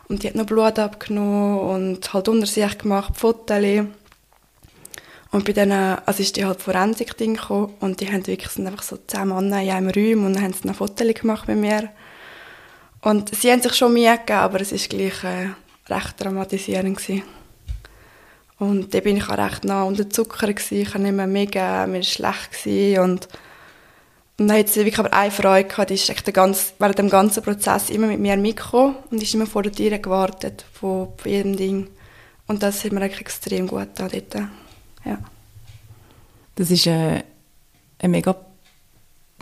und 0.07 0.23
die 0.23 0.27
hat 0.27 0.35
noch 0.35 0.45
Blut 0.45 0.79
abgenommen 0.79 1.59
und 1.59 2.13
halt 2.13 2.27
Untersuchung 2.29 2.77
gemacht, 2.79 3.15
Fotos. 3.15 3.85
Und 5.31 5.45
bei 5.45 5.51
denen, 5.51 5.97
also 6.05 6.23
ist 6.23 6.35
die 6.35 6.45
halt 6.45 6.61
Forensik-Ding 6.61 7.35
gekommen 7.35 7.73
und 7.79 7.99
die 8.01 8.11
haben 8.11 8.25
wirklich, 8.25 8.49
sind 8.49 8.67
einfach 8.67 8.83
so 8.83 8.97
zehn 9.05 9.27
Männer 9.27 9.61
in 9.61 9.69
einem 9.69 9.89
Raum 9.89 10.25
und 10.25 10.33
dann 10.33 10.43
haben 10.43 10.53
sie 10.53 10.67
noch 10.67 10.75
Fotos 10.75 11.13
gemacht 11.13 11.47
mit 11.47 11.57
mir. 11.57 11.89
Und 13.01 13.35
sie 13.35 13.51
haben 13.51 13.61
sich 13.61 13.73
schon 13.73 13.93
Mühe 13.93 14.11
gegeben, 14.11 14.39
aber 14.39 14.61
es 14.61 14.71
war 14.71 14.79
gleich 14.79 15.23
äh, 15.23 15.49
recht 15.91 16.23
dramatisierend. 16.23 16.97
Gewesen. 16.97 17.42
Und 18.59 18.93
da 18.93 18.99
bin 18.99 19.17
ich 19.17 19.29
auch 19.29 19.37
recht 19.37 19.65
nah 19.65 19.83
unter 19.83 20.09
Zucker, 20.09 20.53
gewesen. 20.53 20.81
ich 20.81 20.93
habe 20.93 21.03
nicht 21.03 21.13
mehr 21.13 21.27
gegeben, 21.27 21.91
mir 21.91 21.97
war 21.97 22.03
schlecht. 22.03 22.51
Gewesen. 22.51 22.99
Und 23.03 23.27
und 24.39 24.47
dann 24.47 24.57
hat 24.57 24.69
sie 24.69 24.79
wirklich 24.79 24.97
aber 24.97 25.13
eine 25.13 25.31
Freude 25.31 25.69
gehabt, 25.69 25.89
die 25.91 25.93
ist 25.93 26.09
echt 26.09 26.33
ganz, 26.33 26.73
während 26.79 26.97
dem 26.97 27.09
ganzen 27.09 27.43
Prozess 27.43 27.89
immer 27.89 28.07
mit 28.07 28.19
mir 28.19 28.35
mitgekommen 28.35 28.95
und 29.11 29.21
ist 29.21 29.33
immer 29.33 29.45
vor 29.45 29.61
der 29.61 29.71
Tür 29.71 29.97
gewartet, 29.99 30.65
von, 30.73 31.09
von 31.15 31.31
jedem 31.31 31.55
Ding. 31.55 31.87
Und 32.47 32.63
das 32.63 32.83
hat 32.83 32.91
mir 32.91 33.01
eigentlich 33.01 33.21
extrem 33.21 33.67
gut 33.67 33.95
getan 33.95 34.09
dort. 34.11 34.49
Ja. 35.05 35.19
Das 36.55 36.71
ist 36.71 36.87
eine, 36.87 37.23
eine 37.99 38.09
mega 38.09 38.35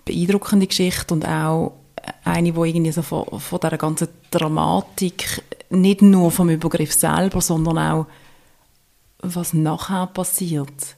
beeindruckende 0.03 0.67
Geschichte 0.67 1.13
und 1.13 1.25
auch 1.25 1.73
eine, 2.25 2.51
die 2.51 2.59
irgendwie 2.59 2.91
so 2.91 3.01
von, 3.01 3.39
von 3.39 3.59
dieser 3.59 3.77
ganzen 3.77 4.09
Dramatik, 4.29 5.41
nicht 5.69 6.01
nur 6.01 6.31
vom 6.31 6.49
Übergriff 6.49 6.91
selber, 6.93 7.39
sondern 7.39 7.77
auch, 7.77 8.07
was 9.21 9.53
nachher 9.53 10.07
passiert. 10.07 10.95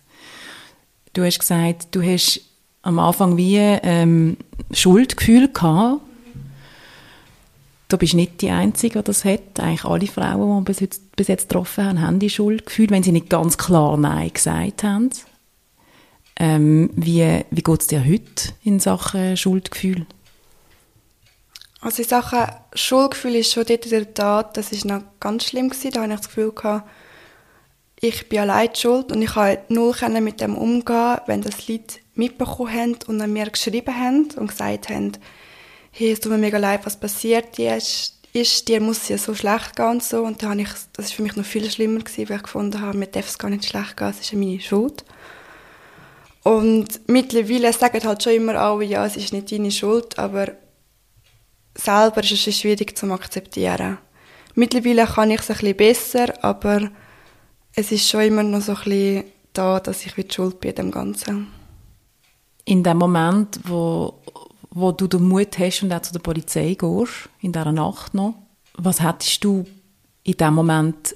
Du 1.13 1.23
hast 1.23 1.39
gesagt, 1.39 1.87
du 1.91 2.01
hast 2.01 2.41
am 2.81 2.99
Anfang 2.99 3.37
wie 3.37 3.57
ähm, 3.57 4.37
Schuldgefühl 4.71 5.49
gehabt. 5.51 6.01
Du 7.87 7.97
bist 7.97 8.15
nicht 8.15 8.41
die 8.41 8.49
Einzige, 8.49 8.99
die 8.99 9.05
das 9.05 9.23
hat. 9.23 9.59
Eigentlich 9.59 9.85
alle 9.85 10.07
Frauen, 10.07 10.41
die 10.41 10.55
wir 10.55 10.61
bis 10.61 10.79
jetzt, 10.79 11.15
bis 11.15 11.27
jetzt 11.27 11.49
getroffen 11.49 11.85
haben, 11.85 12.01
haben 12.01 12.19
die 12.19 12.29
Schuldgefühl, 12.29 12.89
wenn 12.89 13.03
sie 13.03 13.11
nicht 13.11 13.29
ganz 13.29 13.57
klar 13.57 13.97
Nein 13.97 14.33
gesagt 14.33 14.83
haben. 14.83 15.11
Ähm, 16.35 16.89
wie 16.95 17.45
wie 17.51 17.61
geht 17.61 17.81
es 17.81 17.87
dir 17.87 18.03
heute 18.03 18.53
in 18.63 18.79
Sachen 18.79 19.37
Schuldgefühl? 19.37 20.07
Also 21.79 22.01
in 22.01 22.09
Sachen 22.09 22.47
Schuldgefühl 22.73 23.35
ist 23.35 23.53
schon 23.53 23.65
dort 23.65 23.85
in 23.85 23.91
der 23.91 24.13
Tat, 24.13 24.57
das 24.57 24.71
ist 24.71 24.85
noch 24.85 25.03
ganz 25.19 25.43
schlimm 25.43 25.69
gewesen. 25.69 25.91
Da 25.91 26.01
habe 26.01 26.13
ich 26.13 26.19
das 26.19 26.27
Gefühl 26.29 26.51
gehabt, 26.51 26.89
ich 27.99 28.27
bin 28.29 28.39
allein 28.39 28.75
schuld 28.75 29.11
und 29.11 29.21
ich 29.21 29.33
kann 29.33 29.57
null 29.69 29.95
mit 30.21 30.41
dem 30.41 30.57
umgehen, 30.57 31.17
wenn 31.25 31.41
das 31.41 31.67
Lied 31.67 32.01
mitbekommen 32.15 32.73
haben 32.73 32.97
und 33.07 33.21
an 33.21 33.33
mir 33.33 33.49
geschrieben 33.49 33.95
haben 33.95 34.29
und 34.35 34.47
gesagt 34.47 34.89
haben, 34.89 35.13
hey, 35.91 36.11
es 36.11 36.19
tut 36.19 36.31
mir 36.31 36.37
mega 36.37 36.57
leid, 36.57 36.85
was 36.85 36.99
passiert 36.99 37.57
ist, 37.59 38.19
ist 38.33 38.67
dir 38.67 38.81
muss 38.81 39.03
es 39.03 39.09
ja 39.09 39.17
so 39.17 39.35
schlecht 39.35 39.75
gehen 39.75 39.85
und 39.85 40.03
so. 40.03 40.23
Und 40.23 40.41
da 40.41 40.53
ich, 40.53 40.69
das 40.93 41.05
ist 41.05 41.13
für 41.13 41.21
mich 41.21 41.35
noch 41.35 41.45
viel 41.45 41.69
schlimmer 41.69 41.99
gewesen, 41.99 42.29
weil 42.29 42.37
ich 42.37 42.43
gefunden 42.43 42.81
habe, 42.81 42.97
mir 42.97 43.07
darf 43.07 43.27
es 43.27 43.37
gar 43.37 43.49
nicht 43.49 43.65
schlecht 43.65 43.95
gehen, 43.95 44.09
es 44.09 44.19
ist 44.19 44.31
ja 44.31 44.37
meine 44.37 44.59
Schuld. 44.59 45.05
Und 46.43 47.07
mittlerweile 47.07 47.71
sagen 47.71 48.03
halt 48.03 48.23
schon 48.23 48.33
immer 48.33 48.55
alle, 48.55 48.83
ja, 48.83 49.05
es 49.05 49.15
ist 49.15 49.33
nicht 49.33 49.51
deine 49.51 49.71
Schuld, 49.71 50.17
aber 50.17 50.51
selber 51.75 52.21
ist 52.21 52.47
es 52.47 52.59
schwierig 52.59 52.97
zu 52.97 53.11
akzeptieren. 53.11 53.99
Mittlerweile 54.55 55.05
kann 55.05 55.31
ich 55.31 55.39
es 55.41 55.49
ein 55.49 55.57
bisschen 55.57 55.77
besser, 55.77 56.43
aber 56.43 56.91
es 57.75 57.91
ist 57.91 58.07
schon 58.07 58.21
immer 58.21 58.43
noch 58.43 58.61
so 58.61 58.73
ein 58.73 58.83
bisschen 58.83 59.23
da, 59.53 59.79
dass 59.79 60.05
ich 60.05 60.17
mit 60.17 60.33
Schuld 60.33 60.59
bin 60.59 60.71
in 60.71 60.75
dem 60.75 60.91
Ganzen. 60.91 61.47
In 62.65 62.83
dem 62.83 62.97
Moment, 62.97 63.59
wo, 63.65 64.21
wo 64.69 64.91
du 64.91 65.07
den 65.07 65.27
Mut 65.27 65.57
hast 65.59 65.83
und 65.83 65.91
auch 65.91 66.01
zu 66.01 66.13
der 66.13 66.19
Polizei 66.19 66.75
gehst, 66.75 67.29
in 67.41 67.51
dieser 67.51 67.71
Nacht 67.71 68.13
noch, 68.13 68.35
was 68.75 69.01
hättest 69.01 69.43
du 69.43 69.65
in 70.23 70.37
dem 70.37 70.53
Moment 70.53 71.15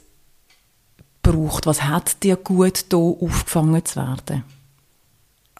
gebraucht? 1.24 1.66
Was 1.66 1.84
hat 1.84 2.22
dir 2.24 2.36
gut, 2.36 2.86
hier 2.90 2.98
aufgefangen 2.98 3.84
zu 3.86 3.96
werden? 3.96 4.44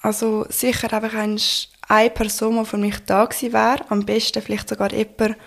Also 0.02 0.46
sicher 0.50 0.92
einfach 0.94 1.14
eine 1.88 2.10
Person, 2.10 2.60
die 2.60 2.66
für 2.66 2.78
mich 2.78 3.00
da 3.06 3.26
gewesen 3.26 3.54
wäre. 3.54 3.90
Am 3.90 4.06
besten 4.06 4.42
vielleicht 4.42 4.70
sogar 4.70 4.92
jemand, 4.92 5.38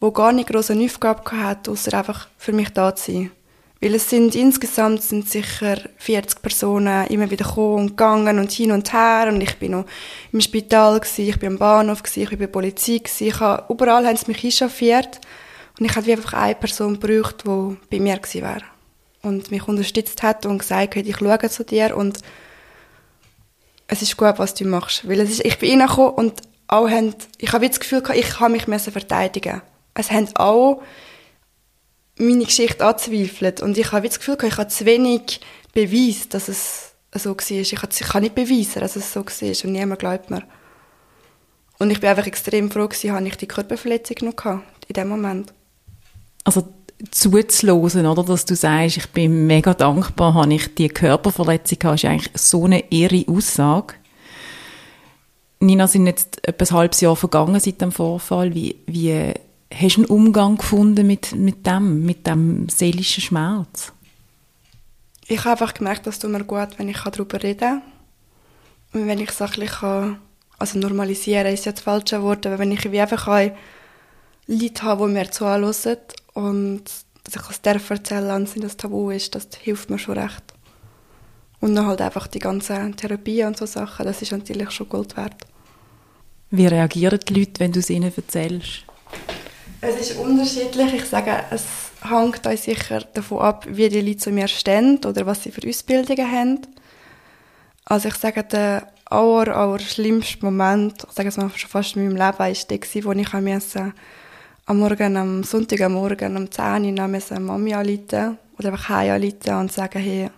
der 0.00 0.10
gar 0.12 0.32
nicht 0.32 0.48
groß 0.48 0.72
eine 0.72 0.84
Aufgabe 0.84 1.30
hatte, 1.32 1.70
außer 1.70 1.96
einfach 1.96 2.28
für 2.36 2.52
mich 2.52 2.70
da 2.70 2.94
zu 2.94 3.12
sein. 3.12 3.30
Weil 3.80 3.94
es 3.94 4.10
sind 4.10 4.34
insgesamt 4.34 5.02
sind 5.02 5.28
sicher 5.28 5.78
40 5.98 6.42
Personen 6.42 7.06
immer 7.06 7.30
wieder 7.30 7.44
gekommen 7.44 7.76
und 7.76 7.88
gegangen 7.90 8.38
und 8.40 8.50
hin 8.50 8.72
und 8.72 8.92
her. 8.92 9.26
Und 9.28 9.40
ich 9.40 9.56
bin 9.56 9.72
noch 9.72 9.84
im 10.32 10.40
Spital 10.40 10.98
gewesen, 10.98 11.28
ich 11.28 11.38
bin 11.38 11.52
am 11.52 11.58
Bahnhof 11.58 12.02
gewesen, 12.02 12.22
ich 12.22 12.28
bin 12.30 12.38
bei 12.38 12.46
der 12.46 12.52
Polizei 12.52 12.98
gewesen, 12.98 13.26
ich 13.28 13.38
habe, 13.38 13.72
überall 13.72 14.06
haben 14.06 14.16
sie 14.16 14.26
mich 14.26 14.44
einschaffiert 14.44 15.20
und 15.78 15.86
ich 15.86 15.94
hatte 15.94 16.10
einfach 16.10 16.32
eine 16.32 16.56
Person 16.56 16.98
gebraucht, 16.98 17.44
die 17.44 17.76
bei 17.90 18.00
mir 18.02 18.20
wäre 18.34 18.62
und 19.22 19.50
mich 19.50 19.66
unterstützt 19.66 20.22
hat 20.22 20.46
und 20.46 20.58
gesagt 20.58 20.96
hat, 20.96 21.06
ich 21.06 21.16
schaue 21.16 21.50
zu 21.50 21.64
dir. 21.64 21.96
Und 21.96 22.18
es 23.86 24.02
ist 24.02 24.16
gut, 24.16 24.38
was 24.38 24.54
du 24.54 24.64
machst. 24.64 25.08
Weil 25.08 25.20
es 25.20 25.30
ist, 25.30 25.44
ich 25.44 25.58
bin 25.58 25.80
reingekommen 25.80 26.14
und 26.14 26.40
alle 26.66 26.90
haben, 26.90 27.14
ich 27.38 27.52
habe 27.52 27.68
das 27.68 27.80
Gefühl 27.80 28.02
ich 28.14 28.40
habe 28.40 28.52
mich 28.52 28.64
verteidigen. 28.64 29.62
Es 29.94 30.10
haben 30.10 30.28
auch 30.36 30.82
meine 32.18 32.44
Geschichte 32.44 32.84
anzweifelt 32.84 33.62
und 33.62 33.78
ich 33.78 33.92
habe 33.92 34.08
das 34.08 34.18
Gefühl 34.18 34.36
ich 34.42 34.56
habe 34.56 34.68
zu 34.68 34.84
wenig 34.84 35.40
Beweis, 35.72 36.28
dass 36.28 36.48
es 36.48 36.92
so 37.14 37.30
war. 37.30 37.50
Ich 37.50 37.74
kann, 37.74 37.90
ich 37.92 38.06
kann 38.06 38.22
nicht 38.22 38.34
beweisen, 38.34 38.80
dass 38.80 38.96
es 38.96 39.12
so 39.12 39.24
war 39.24 39.64
und 39.64 39.72
niemand 39.72 40.00
glaubt 40.00 40.30
mir. 40.30 40.42
Und 41.78 41.90
ich 41.90 42.00
bin 42.00 42.10
einfach 42.10 42.26
extrem 42.26 42.70
froh 42.70 42.88
habe 42.88 43.28
ich 43.28 43.36
die 43.36 43.46
Körperverletzung 43.46 44.28
noch 44.28 44.36
gehabt, 44.36 44.64
in 44.88 44.94
dem 44.94 45.08
Moment. 45.08 45.52
Also 46.44 46.68
zuzuhören, 47.10 48.06
oder? 48.06 48.24
Dass 48.24 48.44
du 48.44 48.56
sagst, 48.56 48.96
ich 48.96 49.06
bin 49.10 49.46
mega 49.46 49.74
dankbar, 49.74 50.34
habe 50.34 50.54
ich 50.54 50.74
die 50.74 50.88
Körperverletzung 50.88 51.78
gehabt, 51.78 52.02
ist 52.02 52.10
eigentlich 52.10 52.30
so 52.34 52.64
eine 52.64 52.82
irre 52.90 53.24
Aussage. 53.28 53.94
Nina, 55.60 55.86
sind 55.86 56.06
jetzt 56.06 56.46
etwa 56.46 56.64
ein 56.64 56.70
halbes 56.70 57.00
Jahr 57.00 57.16
vergangen 57.16 57.60
seit 57.60 57.80
dem 57.80 57.92
Vorfall. 57.92 58.54
Wie, 58.54 58.76
wie 58.86 59.34
hast 59.72 59.96
du 59.96 60.00
einen 60.00 60.10
Umgang 60.10 60.56
gefunden 60.56 61.06
mit, 61.06 61.34
mit 61.34 61.66
dem, 61.66 62.04
mit 62.04 62.26
dem 62.26 62.68
seelischen 62.68 63.22
Schmerz? 63.22 63.92
Ich 65.26 65.40
habe 65.40 65.50
einfach 65.50 65.74
gemerkt, 65.74 66.06
dass 66.06 66.18
es 66.18 66.24
mir 66.24 66.44
gut 66.44 66.78
wenn 66.78 66.88
ich 66.88 67.00
darüber 67.00 67.42
reden 67.42 67.58
kann. 67.58 67.82
Und 68.92 69.06
wenn 69.06 69.20
ich 69.20 69.28
es 69.28 69.42
ein 69.42 69.50
bisschen 69.50 70.18
also 70.58 70.78
normalisieren 70.78 71.52
ist 71.52 71.66
jetzt 71.66 71.78
das 71.78 71.84
falsche 71.84 72.22
Wort, 72.22 72.46
aber 72.46 72.58
wenn 72.58 72.72
ich 72.72 72.90
wie 72.90 73.00
einfach 73.00 73.28
Leute 74.46 74.82
habe, 74.82 75.06
die 75.06 75.12
mir 75.12 75.30
zuhören 75.30 75.72
und 76.34 76.82
dass 77.24 77.36
ich 77.36 77.42
das 77.42 77.62
darf 77.62 77.90
erzählen, 77.90 78.28
wenn 78.28 78.42
es 78.44 78.54
das 78.54 78.76
Tabu 78.76 79.10
ist, 79.10 79.34
das 79.34 79.48
hilft 79.60 79.90
mir 79.90 79.98
schon 79.98 80.18
recht. 80.18 80.42
Und 81.60 81.74
dann 81.74 81.86
halt 81.86 82.00
einfach 82.00 82.26
die 82.26 82.38
ganzen 82.38 82.96
Therapien 82.96 83.48
und 83.48 83.56
so 83.56 83.66
Sachen, 83.66 84.06
das 84.06 84.22
ist 84.22 84.32
natürlich 84.32 84.70
schon 84.70 84.88
Gold 84.88 85.16
wert. 85.16 85.34
Wie 86.50 86.66
reagieren 86.66 87.20
die 87.28 87.34
Leute, 87.34 87.60
wenn 87.60 87.72
du 87.72 87.80
es 87.80 87.90
ihnen 87.90 88.12
erzählst? 88.14 88.84
Es 89.80 90.10
ist 90.10 90.16
unterschiedlich. 90.18 90.94
Ich 90.94 91.04
sage, 91.04 91.32
es 91.50 91.64
hängt 92.02 92.46
auch 92.46 92.56
sicher 92.56 93.00
davon 93.14 93.38
ab, 93.38 93.64
wie 93.68 93.88
die 93.88 94.00
Leute 94.00 94.16
zu 94.16 94.30
mir 94.30 94.48
stehen 94.48 94.98
oder 95.04 95.24
was 95.24 95.44
sie 95.44 95.52
für 95.52 95.66
Ausbildungen 95.68 96.30
haben. 96.30 96.58
Also 97.84 98.08
ich 98.08 98.16
sage, 98.16 98.42
der 98.42 98.88
aller, 99.04 99.56
aller 99.56 99.78
schlimmste 99.78 100.44
Moment, 100.44 101.04
ich 101.08 101.14
sage 101.14 101.28
es 101.28 101.36
mal 101.36 101.50
schon 101.54 101.70
fast 101.70 101.94
in 101.94 102.04
meinem 102.04 102.16
Leben, 102.16 102.38
war 102.38 102.48
der, 102.48 103.04
wo 103.04 103.12
ich 103.12 103.32
musste 103.32 103.92
am 104.66 104.80
Morgen, 104.80 105.16
am 105.16 105.44
Sonntag 105.44 105.80
am 105.80 105.96
um 105.96 106.50
10 106.50 106.98
Uhr 106.98 107.08
müssen 107.08 107.44
Mami 107.44 107.72
anrufen 107.72 108.36
oder 108.58 108.70
einfach 108.70 108.88
heim 108.88 109.12
anrufen 109.12 109.54
und 109.60 109.72
sagen, 109.72 110.02
hey, 110.02 110.28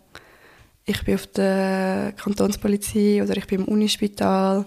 ich 0.84 1.02
bin 1.04 1.14
auf 1.14 1.26
der 1.28 2.12
Kantonspolizei 2.12 3.22
oder 3.22 3.36
ich 3.36 3.46
bin 3.46 3.60
im 3.60 3.68
Unispital 3.68 4.66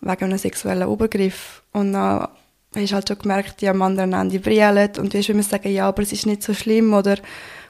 wegen 0.00 0.24
einem 0.24 0.38
sexuellen 0.38 0.90
Übergriff. 0.90 1.62
Und 1.72 1.92
dann 1.92 2.28
hast 2.74 2.90
du 2.90 2.94
halt 2.94 3.08
schon 3.08 3.18
gemerkt, 3.18 3.60
die 3.60 3.68
am 3.68 3.82
anderen 3.82 4.12
Ende 4.12 4.40
brillen 4.40 4.90
und 4.98 5.14
du 5.14 5.18
willst 5.18 5.50
sagen, 5.50 5.72
ja, 5.72 5.88
aber 5.88 6.02
es 6.02 6.12
ist 6.12 6.26
nicht 6.26 6.42
so 6.42 6.54
schlimm 6.54 6.92
oder 6.92 7.16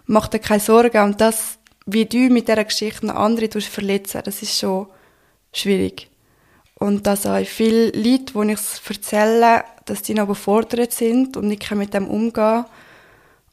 mach 0.06 0.28
dir 0.28 0.40
keine 0.40 0.60
Sorgen. 0.60 1.02
Und 1.02 1.20
das, 1.20 1.58
wie 1.86 2.06
du 2.06 2.28
mit 2.30 2.48
dieser 2.48 2.64
Geschichte 2.64 3.14
andere 3.14 3.60
verletzen, 3.60 4.22
das 4.24 4.42
ist 4.42 4.58
schon 4.58 4.88
schwierig. 5.52 6.08
Und 6.74 7.06
dass 7.06 7.26
auch 7.26 7.44
viele 7.44 7.86
Leute, 7.86 8.32
die 8.34 8.52
ich 8.52 8.58
es 8.58 8.80
erzähle, 8.88 9.64
dass 9.84 10.02
die 10.02 10.14
noch 10.14 10.24
überfordert 10.24 10.92
sind 10.92 11.36
und 11.36 11.48
nicht 11.48 11.70
mit 11.72 11.94
dem 11.94 12.08
umgehen 12.08 12.64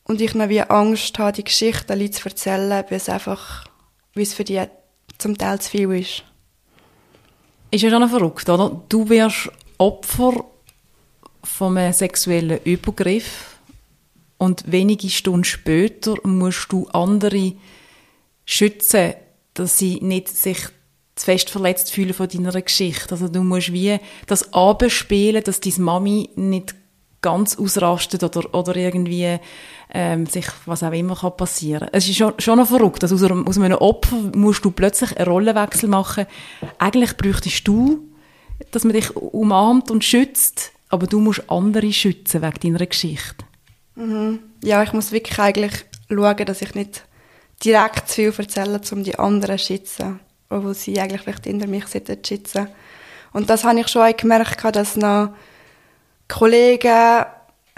Und 0.04 0.22
ich 0.22 0.36
noch 0.36 0.50
wie 0.50 0.62
Angst 0.62 1.18
habe, 1.18 1.32
die 1.32 1.44
Geschichte 1.44 1.94
an 1.94 2.00
Leute 2.00 2.12
zu 2.12 2.30
erzählen, 2.30 2.70
weil 2.70 2.98
es 2.98 3.10
einfach, 3.10 3.66
weil 4.14 4.24
es 4.24 4.34
für 4.34 4.44
die 4.44 4.62
zum 5.18 5.38
Teil 5.38 5.60
zu 5.60 5.72
viel 5.72 5.92
ist. 5.94 6.24
Ist 7.72 7.82
ja 7.82 7.90
schon 7.90 8.08
verrückt, 8.10 8.48
oder? 8.48 8.82
Du 8.90 9.10
wirst 9.10 9.50
Opfer 9.78 10.46
von 11.58 11.78
einem 11.78 11.94
sexuellen 11.94 12.60
Übergriff 12.66 13.58
und 14.38 14.70
wenige 14.70 15.10
Stunden 15.10 15.46
später 15.46 16.16
musst 16.24 16.72
du 16.72 16.88
andere 16.88 17.54
schützen, 18.44 19.14
dass 19.54 19.78
sie 19.78 20.02
nicht 20.02 20.28
sich 20.28 20.58
zu 21.16 21.26
fest 21.26 21.50
verletzt 21.50 21.92
fühlen 21.92 22.14
von 22.14 22.28
deiner 22.28 22.62
Geschichte. 22.62 23.12
Also 23.12 23.30
du 23.30 23.42
musst 23.42 23.72
wie 23.72 23.98
das 24.28 24.52
abspielen, 24.52 25.44
dass 25.44 25.62
deine 25.62 25.80
Mami 25.80 26.30
nicht 26.36 26.76
ganz 27.22 27.58
ausrastet 27.58 28.22
oder, 28.24 28.54
oder 28.54 28.76
irgendwie 28.76 29.40
ähm, 29.94 30.26
sich 30.26 30.48
was 30.66 30.84
auch 30.84 30.92
immer 30.92 31.16
kann 31.16 31.38
passieren. 31.38 31.88
Es 31.94 32.08
ist 32.10 32.18
schon, 32.18 32.34
schon 32.38 32.60
noch 32.60 32.68
verrückt, 32.68 33.02
dass 33.02 33.14
aus 33.14 33.24
aus 33.24 33.58
einem 33.58 33.78
Opfer 33.78 34.18
musst 34.36 34.66
du 34.66 34.72
plötzlich 34.72 35.18
einen 35.18 35.28
Rollenwechsel 35.28 35.88
machen. 35.88 36.26
Eigentlich 36.80 37.16
bräuchtest 37.16 37.66
du, 37.66 38.10
dass 38.72 38.84
man 38.84 38.94
dich 38.94 39.16
umarmt 39.16 39.90
und 39.90 40.04
schützt, 40.04 40.75
aber 40.96 41.08
du 41.08 41.20
musst 41.20 41.50
andere 41.50 41.92
schützen 41.92 42.42
wegen 42.42 42.60
deiner 42.74 42.86
Geschichte. 42.86 43.46
Mhm. 43.96 44.40
Ja, 44.64 44.82
ich 44.82 44.94
muss 44.94 45.12
wirklich 45.12 45.38
eigentlich 45.38 45.86
schauen, 46.10 46.46
dass 46.46 46.62
ich 46.62 46.74
nicht 46.74 47.04
direkt 47.64 48.08
zu 48.08 48.32
viel 48.32 48.46
erzähle, 48.46 48.82
um 48.92 49.04
die 49.04 49.20
anderen 49.20 49.58
zu 49.58 49.66
schützen 49.66 50.20
obwohl 50.50 50.74
sie 50.74 51.00
eigentlich 51.00 51.22
vielleicht 51.22 51.46
hinter 51.46 51.68
mich 51.68 51.88
sitzen 51.88 52.70
Und 53.34 53.50
das 53.50 53.64
habe 53.64 53.80
ich 53.80 53.88
schon 53.88 54.16
gemerkt, 54.16 54.64
dass 54.76 54.96
noch 54.96 55.34
Kollegen 56.28 57.26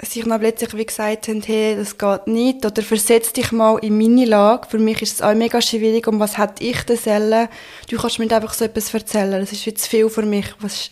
sich 0.04 0.26
noch 0.28 0.40
plötzlich 0.40 0.76
wie 0.76 0.86
gesagt 0.86 1.28
haben, 1.28 1.42
hey, 1.42 1.76
das 1.76 1.98
geht 1.98 2.28
nicht, 2.28 2.64
oder 2.64 2.84
versetz 2.84 3.34
dich 3.34 3.52
mal 3.52 3.80
in 3.80 3.98
meine 3.98 4.26
Lage. 4.26 4.68
Für 4.70 4.78
mich 4.78 5.02
ist 5.02 5.14
es 5.16 5.22
auch 5.24 5.34
mega 5.34 5.60
schwierig, 5.60 6.08
um 6.08 6.20
was 6.20 6.38
hätte 6.38 6.64
ich 6.64 6.84
denn 6.84 6.98
sollen? 6.98 7.48
Du 7.90 7.98
kannst 7.98 8.20
mir 8.20 8.32
einfach 8.32 8.54
so 8.54 8.66
etwas 8.66 8.94
erzählen, 8.94 9.40
das 9.40 9.52
ist 9.52 9.66
wie 9.66 9.74
zu 9.74 9.90
viel 9.90 10.10
für 10.10 10.22
mich. 10.22 10.46
Was 10.60 10.92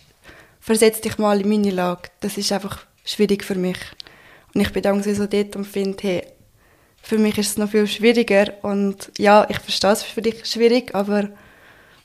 versetz 0.66 1.00
dich 1.00 1.16
mal 1.16 1.40
in 1.40 1.48
meine 1.48 1.70
Lage. 1.70 2.10
Das 2.18 2.36
ist 2.36 2.50
einfach 2.50 2.84
schwierig 3.04 3.44
für 3.44 3.54
mich. 3.54 3.78
Und 4.52 4.60
ich 4.60 4.72
bin 4.72 4.82
dann 4.82 5.00
so 5.00 5.26
dort 5.26 5.54
und 5.54 5.64
finde, 5.64 6.02
hey, 6.02 6.26
für 7.00 7.18
mich 7.18 7.38
ist 7.38 7.50
es 7.50 7.56
noch 7.56 7.70
viel 7.70 7.86
schwieriger. 7.86 8.52
Und 8.62 9.12
ja, 9.16 9.46
ich 9.48 9.60
verstehe 9.60 9.92
es 9.92 10.02
für 10.02 10.22
dich 10.22 10.44
schwierig, 10.44 10.92
aber 10.92 11.30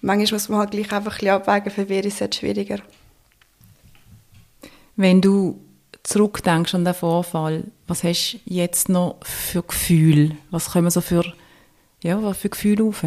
manchmal 0.02 0.34
muss 0.34 0.50
man 0.50 0.60
halt 0.60 0.72
gleich 0.72 0.92
einfach 0.92 1.14
ein 1.14 1.18
bisschen 1.18 1.30
abwägen, 1.30 1.72
für 1.72 1.90
wen 1.90 2.04
ist 2.04 2.14
es 2.14 2.20
jetzt 2.20 2.36
schwieriger. 2.36 2.78
Wenn 4.96 5.22
du 5.22 5.60
zurückdenkst 6.04 6.76
an 6.76 6.86
den 6.86 6.94
Vorfall, 6.94 7.64
was 7.88 8.04
hast 8.04 8.34
du 8.34 8.54
jetzt 8.54 8.90
noch 8.90 9.18
für 9.24 9.64
Gefühle? 9.64 10.38
Was 10.52 10.70
kommen 10.70 10.92
so 10.92 11.02
für, 11.02 11.34
ja, 12.04 12.34
für 12.34 12.50
Gefühle 12.50 12.84
auf? 12.84 13.04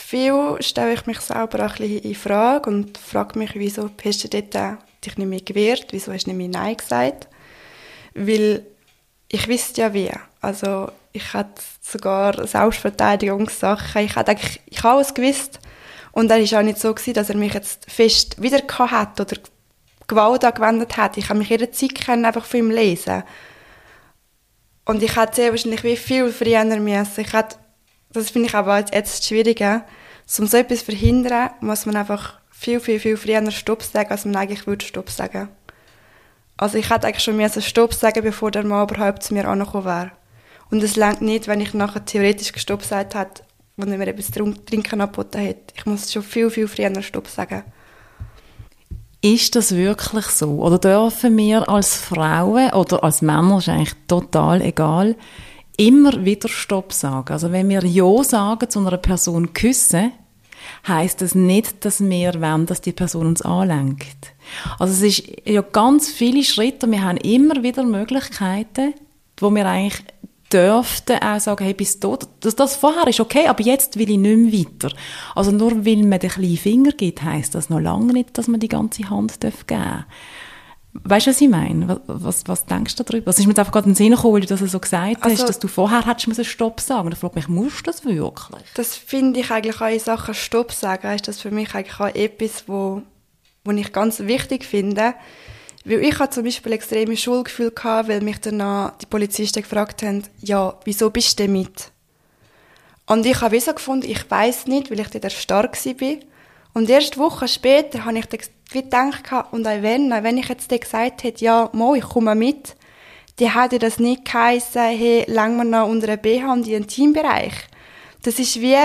Viel 0.00 0.56
stelle 0.60 0.94
ich 0.94 1.06
mich 1.06 1.20
selber 1.20 1.66
auch 1.66 1.72
ein 1.72 1.76
bisschen 1.76 1.98
in 1.98 2.14
Frage 2.14 2.70
und 2.70 2.96
frage 2.96 3.36
mich, 3.36 3.50
wieso 3.56 3.90
hast 4.02 4.24
du 4.24 4.28
dich 4.28 5.18
nicht 5.18 5.18
mehr 5.18 5.40
gewehrt, 5.40 5.88
wieso 5.90 6.12
hast 6.12 6.24
du 6.24 6.30
nicht 6.30 6.38
mehr 6.38 6.62
Nein 6.62 6.76
gesagt? 6.76 7.26
Weil 8.14 8.64
ich 9.28 9.48
wüsste 9.48 9.82
ja 9.82 9.92
wie. 9.92 10.10
Also 10.40 10.90
ich 11.12 11.34
hatte 11.34 11.60
sogar 11.82 12.46
Selbstverteidigungssachen. 12.46 14.02
Ich 14.02 14.14
hatte 14.14 14.30
eigentlich, 14.30 14.60
ich 14.66 14.84
alles 14.84 15.12
gewusst. 15.12 15.58
Und 16.12 16.30
er 16.30 16.38
war 16.38 16.60
auch 16.60 16.64
nicht 16.64 16.78
so, 16.78 16.94
gewesen, 16.94 17.14
dass 17.14 17.28
er 17.28 17.36
mich 17.36 17.52
jetzt 17.52 17.90
fest 17.90 18.40
wieder 18.40 18.62
hat 18.78 19.20
oder 19.20 19.36
Gewalt 20.06 20.44
angewendet 20.44 20.96
hat. 20.96 21.16
Ich 21.18 21.28
habe 21.28 21.40
mich 21.40 21.50
jederzeit 21.50 21.94
kennen, 21.96 22.24
einfach 22.24 22.46
von 22.46 22.60
ihm 22.60 22.70
lesen. 22.70 23.24
Und 24.84 25.02
ich 25.02 25.16
hätte 25.16 25.34
sehr 25.34 25.50
wahrscheinlich 25.50 25.84
wie 25.84 25.96
viel 25.96 26.32
früher 26.32 26.64
müssen. 26.64 27.20
Ich 27.20 27.32
hätte, 27.32 27.56
das 28.12 28.30
finde 28.30 28.48
ich 28.48 28.54
aber 28.54 28.84
jetzt 28.92 29.26
schwierig. 29.26 29.60
Um 29.60 30.46
so 30.46 30.56
etwas 30.56 30.80
zu 30.80 30.84
verhindern, 30.86 31.50
muss 31.60 31.86
man 31.86 31.96
einfach 31.96 32.38
viel, 32.50 32.80
viel, 32.80 33.00
viel 33.00 33.16
früher 33.16 33.50
Stopp 33.50 33.82
sagen, 33.82 34.10
als 34.10 34.24
man 34.24 34.36
eigentlich 34.36 34.66
würde 34.66 34.84
Stopp 34.84 35.10
sagen. 35.10 35.48
Also 36.56 36.76
ich 36.76 36.90
hätte 36.90 37.06
eigentlich 37.06 37.22
schon 37.22 37.62
Stopp 37.62 37.94
sagen, 37.94 38.22
bevor 38.22 38.50
der 38.50 38.64
Mann 38.64 38.88
überhaupt 38.88 39.22
zu 39.22 39.32
mir 39.32 39.48
angekommen 39.48 39.84
wäre. 39.84 40.10
Und 40.70 40.82
es 40.82 40.96
längt 40.96 41.22
nicht, 41.22 41.46
wenn 41.46 41.60
ich 41.60 41.72
nachher 41.72 42.04
theoretisch 42.04 42.52
Stopp 42.56 42.80
gesagt 42.80 43.14
hätte, 43.14 43.42
wenn 43.76 43.92
er 43.92 43.98
mir 43.98 44.08
etwas 44.08 44.30
Trinken 44.30 45.00
angeboten 45.00 45.46
hat. 45.46 45.72
Ich 45.76 45.86
muss 45.86 46.12
schon 46.12 46.22
viel, 46.22 46.50
viel 46.50 46.68
früher 46.68 47.02
Stopp 47.02 47.28
sagen. 47.28 47.62
Ist 49.20 49.56
das 49.56 49.74
wirklich 49.74 50.26
so? 50.26 50.60
Oder 50.60 50.78
dürfen 50.78 51.36
wir 51.36 51.68
als 51.68 51.96
Frauen 51.96 52.70
oder 52.72 53.02
als 53.02 53.22
Männer, 53.22 53.58
ist 53.58 53.68
eigentlich 53.68 53.94
total 54.06 54.62
egal, 54.62 55.16
immer 55.78 56.24
wieder 56.24 56.48
Stopp 56.48 56.92
sagen? 56.92 57.32
Also 57.32 57.50
wenn 57.50 57.70
wir 57.70 57.84
Ja 57.84 58.22
sagen 58.22 58.68
zu 58.68 58.80
einer 58.80 58.98
Person 58.98 59.54
küssen, 59.54 60.12
heißt 60.86 61.22
das 61.22 61.34
nicht, 61.34 61.84
dass 61.84 62.00
wir 62.00 62.34
wollen, 62.40 62.66
dass 62.66 62.82
die 62.82 62.92
Person 62.92 63.28
uns 63.28 63.42
anlenkt. 63.42 64.34
Also 64.78 64.92
es 64.92 65.18
ist 65.18 65.32
ja 65.46 65.62
ganz 65.62 66.10
viele 66.10 66.44
Schritte, 66.44 66.90
wir 66.90 67.02
haben 67.02 67.16
immer 67.18 67.62
wieder 67.62 67.84
Möglichkeiten, 67.84 68.94
wo 69.38 69.50
wir 69.50 69.66
eigentlich 69.66 70.04
dürften 70.52 71.18
auch 71.22 71.40
sagen, 71.40 71.64
hey, 71.64 71.74
bis 71.74 72.00
dort, 72.00 72.26
das, 72.40 72.56
das 72.56 72.76
vorher 72.76 73.06
ist 73.06 73.20
okay, 73.20 73.46
aber 73.46 73.62
jetzt 73.62 73.98
will 73.98 74.10
ich 74.10 74.16
nicht 74.16 74.36
mehr 74.36 74.60
weiter. 74.60 74.96
Also 75.34 75.50
nur 75.50 75.84
weil 75.84 76.04
man 76.04 76.18
den 76.18 76.30
kleinen 76.30 76.56
Finger 76.56 76.92
gibt, 76.92 77.22
heisst 77.22 77.54
das 77.54 77.68
noch 77.68 77.80
lange 77.80 78.14
nicht, 78.14 78.36
dass 78.38 78.48
man 78.48 78.60
die 78.60 78.68
ganze 78.68 79.08
Hand 79.10 79.40
geben 79.40 79.54
darf. 79.66 80.04
Weißt 81.04 81.26
du, 81.26 81.30
was 81.30 81.40
ich 81.40 81.48
meine? 81.48 81.88
Was, 81.88 81.98
was, 82.06 82.48
was 82.48 82.66
denkst 82.66 82.96
du 82.96 83.02
darüber? 83.02 83.26
Was 83.26 83.38
ist 83.38 83.46
mir 83.46 83.52
jetzt 83.52 83.58
einfach 83.58 83.72
gerade 83.72 83.86
in 83.86 83.92
den 83.92 83.96
Sinn 83.96 84.10
gekommen, 84.10 84.34
weil 84.34 84.40
du 84.40 84.46
das 84.46 84.60
so 84.60 84.78
gesagt 84.78 85.22
also, 85.22 85.36
hast, 85.36 85.48
dass 85.48 85.58
du 85.58 85.68
vorher 85.68 86.06
hättest 86.06 86.28
müssen 86.28 86.44
Stopp 86.44 86.80
sagen. 86.80 87.10
Da 87.10 87.16
frage 87.16 87.34
mich, 87.36 87.48
musst 87.48 87.80
du 87.80 87.84
das 87.84 88.04
wirklich? 88.04 88.66
Das 88.74 88.96
finde 88.96 89.40
ich 89.40 89.50
eigentlich 89.50 89.80
auch 89.80 89.88
in 89.88 90.00
Sachen 90.00 90.34
Stopp 90.34 90.72
sagen, 90.72 91.14
ist 91.14 91.28
das 91.28 91.40
für 91.40 91.50
mich 91.50 91.74
eigentlich 91.74 92.00
auch 92.00 92.14
etwas, 92.14 92.64
wo, 92.66 93.02
wo 93.64 93.70
ich 93.70 93.92
ganz 93.92 94.20
wichtig 94.20 94.64
finde. 94.64 95.14
Weil 95.84 96.04
ich 96.04 96.18
hatte 96.18 96.34
zum 96.34 96.44
Beispiel 96.44 96.72
extreme 96.72 97.16
Schulgefühl 97.16 97.70
gehabt, 97.70 98.08
weil 98.08 98.20
mich 98.20 98.40
danach 98.40 98.96
die 98.98 99.06
Polizisten 99.06 99.62
gefragt 99.62 100.02
haben, 100.02 100.22
ja, 100.40 100.74
wieso 100.84 101.10
bist 101.10 101.38
du 101.38 101.44
denn 101.44 101.52
mit? 101.52 101.90
Und 103.06 103.24
ich 103.24 103.40
habe 103.40 103.58
so 103.58 103.72
gefunden, 103.72 104.08
ich 104.08 104.30
weiß 104.30 104.66
nicht, 104.66 104.90
weil 104.90 105.00
ich 105.00 105.08
dort 105.08 105.32
stark 105.32 105.82
war. 105.84 106.16
Und 106.74 106.90
erst 106.90 107.16
Wochen 107.16 107.48
später 107.48 108.04
habe 108.04 108.18
ich 108.18 108.26
gedacht, 108.68 109.24
und 109.50 109.66
auch 109.66 109.82
wenn, 109.82 110.10
wenn 110.10 110.38
ich 110.38 110.48
jetzt 110.48 110.68
gesagt 110.68 111.22
hätte, 111.22 111.44
ja, 111.44 111.70
mo, 111.72 111.94
ich 111.94 112.04
komme 112.04 112.34
mit, 112.34 112.76
die 113.38 113.54
hätte 113.54 113.78
das 113.78 113.98
nicht 113.98 114.24
geheissen, 114.24 114.82
hey, 114.82 115.24
lang 115.28 115.56
wir 115.56 115.64
noch 115.64 115.88
unter 115.88 116.08
einem 116.08 116.20
BH 116.20 116.52
und 116.52 116.66
in 116.66 116.72
den 116.72 116.86
Teambereich. 116.88 117.54
Das 118.22 118.38
ist 118.38 118.60
wie, 118.60 118.76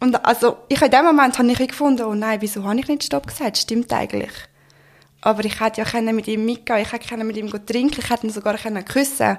und 0.00 0.24
also, 0.24 0.58
ich 0.68 0.82
in 0.82 0.90
dem 0.90 1.04
Moment 1.04 1.38
habe 1.38 1.50
ich 1.50 1.58
gefunden, 1.58 2.02
oh 2.02 2.14
nein, 2.14 2.40
wieso 2.40 2.64
habe 2.64 2.80
ich 2.80 2.88
nicht 2.88 3.04
Stopp 3.04 3.26
gesagt? 3.26 3.58
Stimmt 3.58 3.92
eigentlich. 3.92 4.32
Aber 5.20 5.44
ich 5.44 5.60
hätte 5.60 5.82
ja 5.82 6.12
mit 6.12 6.26
ihm 6.26 6.44
mitgehen, 6.44 6.80
ich 6.80 6.92
hätte 6.92 7.16
mit 7.22 7.36
ihm 7.36 7.48
trinken, 7.66 8.00
ich 8.00 8.10
hätte 8.10 8.26
ihn 8.26 8.32
sogar 8.32 8.56
küssen 8.56 9.38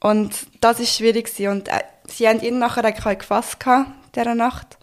Und 0.00 0.34
das 0.62 0.80
ist 0.80 0.96
schwierig 0.96 1.26
Und 1.48 1.68
äh, 1.68 1.82
sie 2.06 2.26
haben 2.26 2.40
ihn 2.40 2.58
nachher 2.58 2.84
eigentlich 2.84 3.18
gefasst 3.18 3.58
dieser 4.14 4.34
Nacht. 4.34 4.78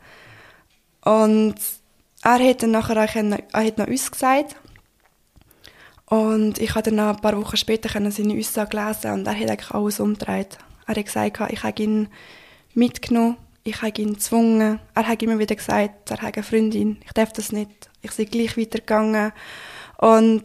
Und 1.04 1.56
er 2.24 2.40
hat 2.40 2.64
dann 2.64 2.72
nachher 2.72 2.96
er 2.96 3.66
hat 3.66 3.78
noch 3.78 3.88
uns 3.88 4.12
gesagt. 4.12 4.56
Und 6.06 6.60
ich 6.60 6.76
habe 6.76 6.90
dann 6.90 7.00
ein 7.00 7.22
paar 7.22 7.40
Wochen 7.40 7.58
später 7.58 7.90
seine 7.90 8.38
Aussage 8.38 8.78
lesen 8.78 9.12
und 9.12 9.28
er 9.28 9.40
hat 9.40 9.50
eigentlich 9.50 9.72
alles 9.72 10.00
umgedreht. 10.00 10.58
Er 10.86 10.96
hat 10.96 11.06
gesagt, 11.06 11.52
ich 11.52 11.64
habe 11.64 11.84
ihn 11.84 12.08
mitgenommen, 12.74 13.38
ich 13.64 13.82
habe 13.82 14.02
ihn 14.02 14.14
gezwungen. 14.14 14.80
Er 14.94 15.08
hat 15.08 15.24
immer 15.24 15.40
wieder 15.40 15.56
gesagt, 15.56 16.12
er 16.12 16.22
hat 16.22 16.36
eine 16.36 16.44
Freundin, 16.44 16.98
ich 17.06 17.14
darf 17.14 17.34
das 17.34 17.52
nicht. 17.52 17.90
Ich 18.02 18.12
bin 18.12 18.30
gleich 18.30 18.58
weitergegangen. 18.58 19.32
Und 19.98 20.44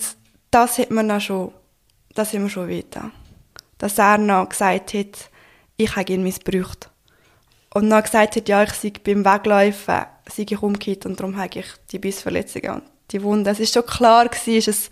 das 0.50 0.78
hat 0.78 0.90
man 0.90 1.08
dann 1.08 1.20
schon, 1.20 1.52
das 2.14 2.32
hat 2.32 2.40
mir 2.40 2.48
schon 2.48 2.68
wehgetan. 2.68 3.12
Dass 3.78 3.98
er 3.98 4.18
noch 4.18 4.48
gesagt 4.48 4.94
hat, 4.94 5.30
ich 5.76 5.96
habe 5.96 6.12
ihn 6.12 6.22
missbraucht. 6.22 6.90
Und 7.74 7.90
dann 7.90 8.02
gesagt 8.02 8.36
hat, 8.36 8.48
ja, 8.48 8.62
ich 8.62 8.72
sei 8.72 8.92
beim 9.04 9.24
Weglaufen, 9.24 10.06
sei 10.30 10.46
ich 10.48 10.62
umgekehrt 10.62 11.06
und 11.06 11.20
darum 11.20 11.36
habe 11.36 11.58
ich 11.58 11.66
die 11.92 11.98
Bissverletzungen 11.98 12.70
und 12.70 12.82
die 13.10 13.22
Wunden. 13.22 13.48
Es 13.48 13.60
ist 13.60 13.74
schon 13.74 13.86
klar 13.86 14.28
gewesen, 14.28 14.70
es, 14.70 14.90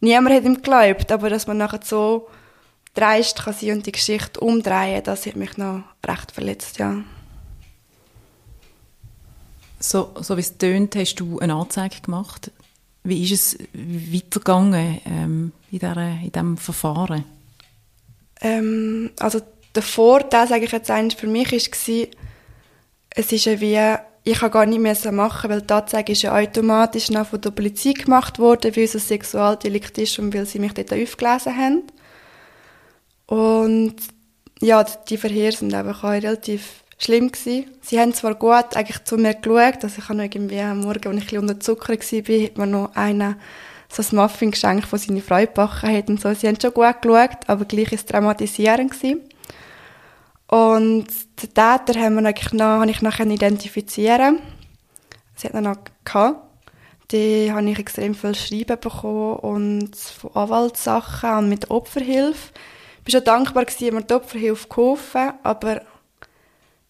niemand 0.00 0.36
hat 0.36 0.44
ihm 0.44 0.56
geglaubt, 0.56 1.10
aber 1.10 1.30
dass 1.30 1.46
man 1.46 1.58
nachher 1.58 1.80
so 1.82 2.28
dreist 2.94 3.42
kann 3.42 3.54
sein 3.54 3.72
und 3.72 3.86
die 3.86 3.92
Geschichte 3.92 4.40
umdrehen, 4.40 5.02
das 5.04 5.26
hat 5.26 5.36
mich 5.36 5.56
noch 5.56 5.82
recht 6.06 6.32
verletzt, 6.32 6.78
ja. 6.78 7.02
So, 9.78 10.14
so 10.20 10.36
wie 10.36 10.40
es 10.40 10.56
tönt, 10.56 10.96
hast 10.96 11.16
du 11.16 11.38
eine 11.38 11.54
Anzeige 11.54 12.00
gemacht. 12.00 12.50
Wie 13.04 13.22
ist 13.22 13.32
es 13.32 13.58
weitergegangen 13.72 15.00
ähm, 15.04 15.52
in, 15.70 15.78
dieser, 15.78 16.10
in 16.22 16.32
diesem 16.32 16.56
Verfahren? 16.56 17.24
Ähm, 18.40 19.10
also 19.18 19.40
der 19.76 19.82
Vorteil, 19.82 20.48
sage 20.48 20.64
ich 20.64 20.72
jetzt 20.72 20.90
für 21.18 21.26
mich 21.26 21.52
war, 21.52 22.06
es 23.18 23.32
ist 23.32 23.44
ja 23.44 23.60
wie, 23.60 23.96
ich 24.24 24.38
kann 24.38 24.50
gar 24.50 24.66
nicht 24.66 24.80
mehr 24.80 25.12
machen, 25.12 25.50
weil 25.50 25.62
die 25.62 25.72
Anzeige 25.72 26.12
ist 26.12 26.22
ja 26.22 26.36
automatisch 26.36 27.10
nach 27.10 27.28
von 27.28 27.40
der 27.40 27.50
Polizei 27.50 27.92
gemacht 27.92 28.38
worden, 28.38 28.74
weil 28.74 28.84
es 28.84 28.94
ein 28.94 29.00
Sexualdelikt 29.00 29.96
ist 29.98 30.18
und 30.18 30.34
weil 30.34 30.46
sie 30.46 30.58
mich 30.58 30.74
dort 30.74 30.92
aufgelesen 30.92 31.56
haben. 31.56 31.82
Und 33.26 33.96
ja, 34.60 34.84
die 34.84 35.16
Verheere 35.16 35.56
sind 35.56 35.74
einfach 35.74 36.04
auch 36.04 36.10
relativ 36.10 36.84
schlimm 36.98 37.30
gewesen. 37.30 37.70
Sie 37.82 38.00
haben 38.00 38.14
zwar 38.14 38.34
gut 38.34 38.74
eigentlich 38.76 39.04
zu 39.04 39.16
mir 39.16 39.34
geschaut, 39.34 39.84
also 39.84 39.98
ich 39.98 40.08
habe 40.08 40.16
noch 40.16 40.24
irgendwie 40.24 40.60
am 40.60 40.80
Morgen, 40.80 41.08
als 41.08 41.24
ich 41.24 41.32
ein 41.32 41.38
unter 41.38 41.60
Zucker 41.60 41.92
war, 41.92 42.44
hat 42.44 42.58
mir 42.58 42.66
noch 42.66 42.94
einer 42.94 43.36
so 43.88 44.02
ein 44.02 44.16
Muffin 44.16 44.50
geschenkt, 44.50 44.92
das 44.92 45.04
seine 45.04 45.20
Frau 45.20 45.40
gebacken 45.40 45.96
hat 45.96 46.08
und 46.08 46.20
so. 46.20 46.32
Sie 46.34 46.48
haben 46.48 46.60
schon 46.60 46.74
gut 46.74 47.00
geschaut, 47.00 47.38
aber 47.46 47.64
gleich 47.64 47.92
ist 47.92 48.00
es 48.00 48.06
traumatisierend 48.06 48.90
gewesen. 48.90 49.20
Und 50.48 51.06
den 51.42 51.54
Täter 51.54 52.00
haben 52.00 52.14
wir 52.20 52.28
eigentlich 52.28 52.52
noch, 52.52 52.64
habe 52.64 52.90
ich 52.90 53.02
nachher 53.02 53.26
identifizieren. 53.26 54.40
Sie 55.34 55.48
hat 55.48 55.54
noch 55.54 55.76
gehabt. 56.04 56.40
Die 57.12 57.52
habe 57.52 57.68
ich 57.70 57.78
extrem 57.78 58.14
viel 58.14 58.34
Schreiben 58.34 58.80
bekommen 58.80 59.36
und 59.36 59.96
von 59.96 60.34
Anwaltssachen 60.34 61.38
und 61.38 61.48
mit 61.48 61.70
Opferhilfe. 61.70 62.52
Ich 63.04 63.14
war 63.14 63.20
schon 63.20 63.24
dankbar, 63.24 63.64
dass 63.64 63.80
mir 63.80 64.00
die 64.02 64.14
Opferhilfe 64.14 64.68
geholfen 64.68 65.32
aber 65.44 65.82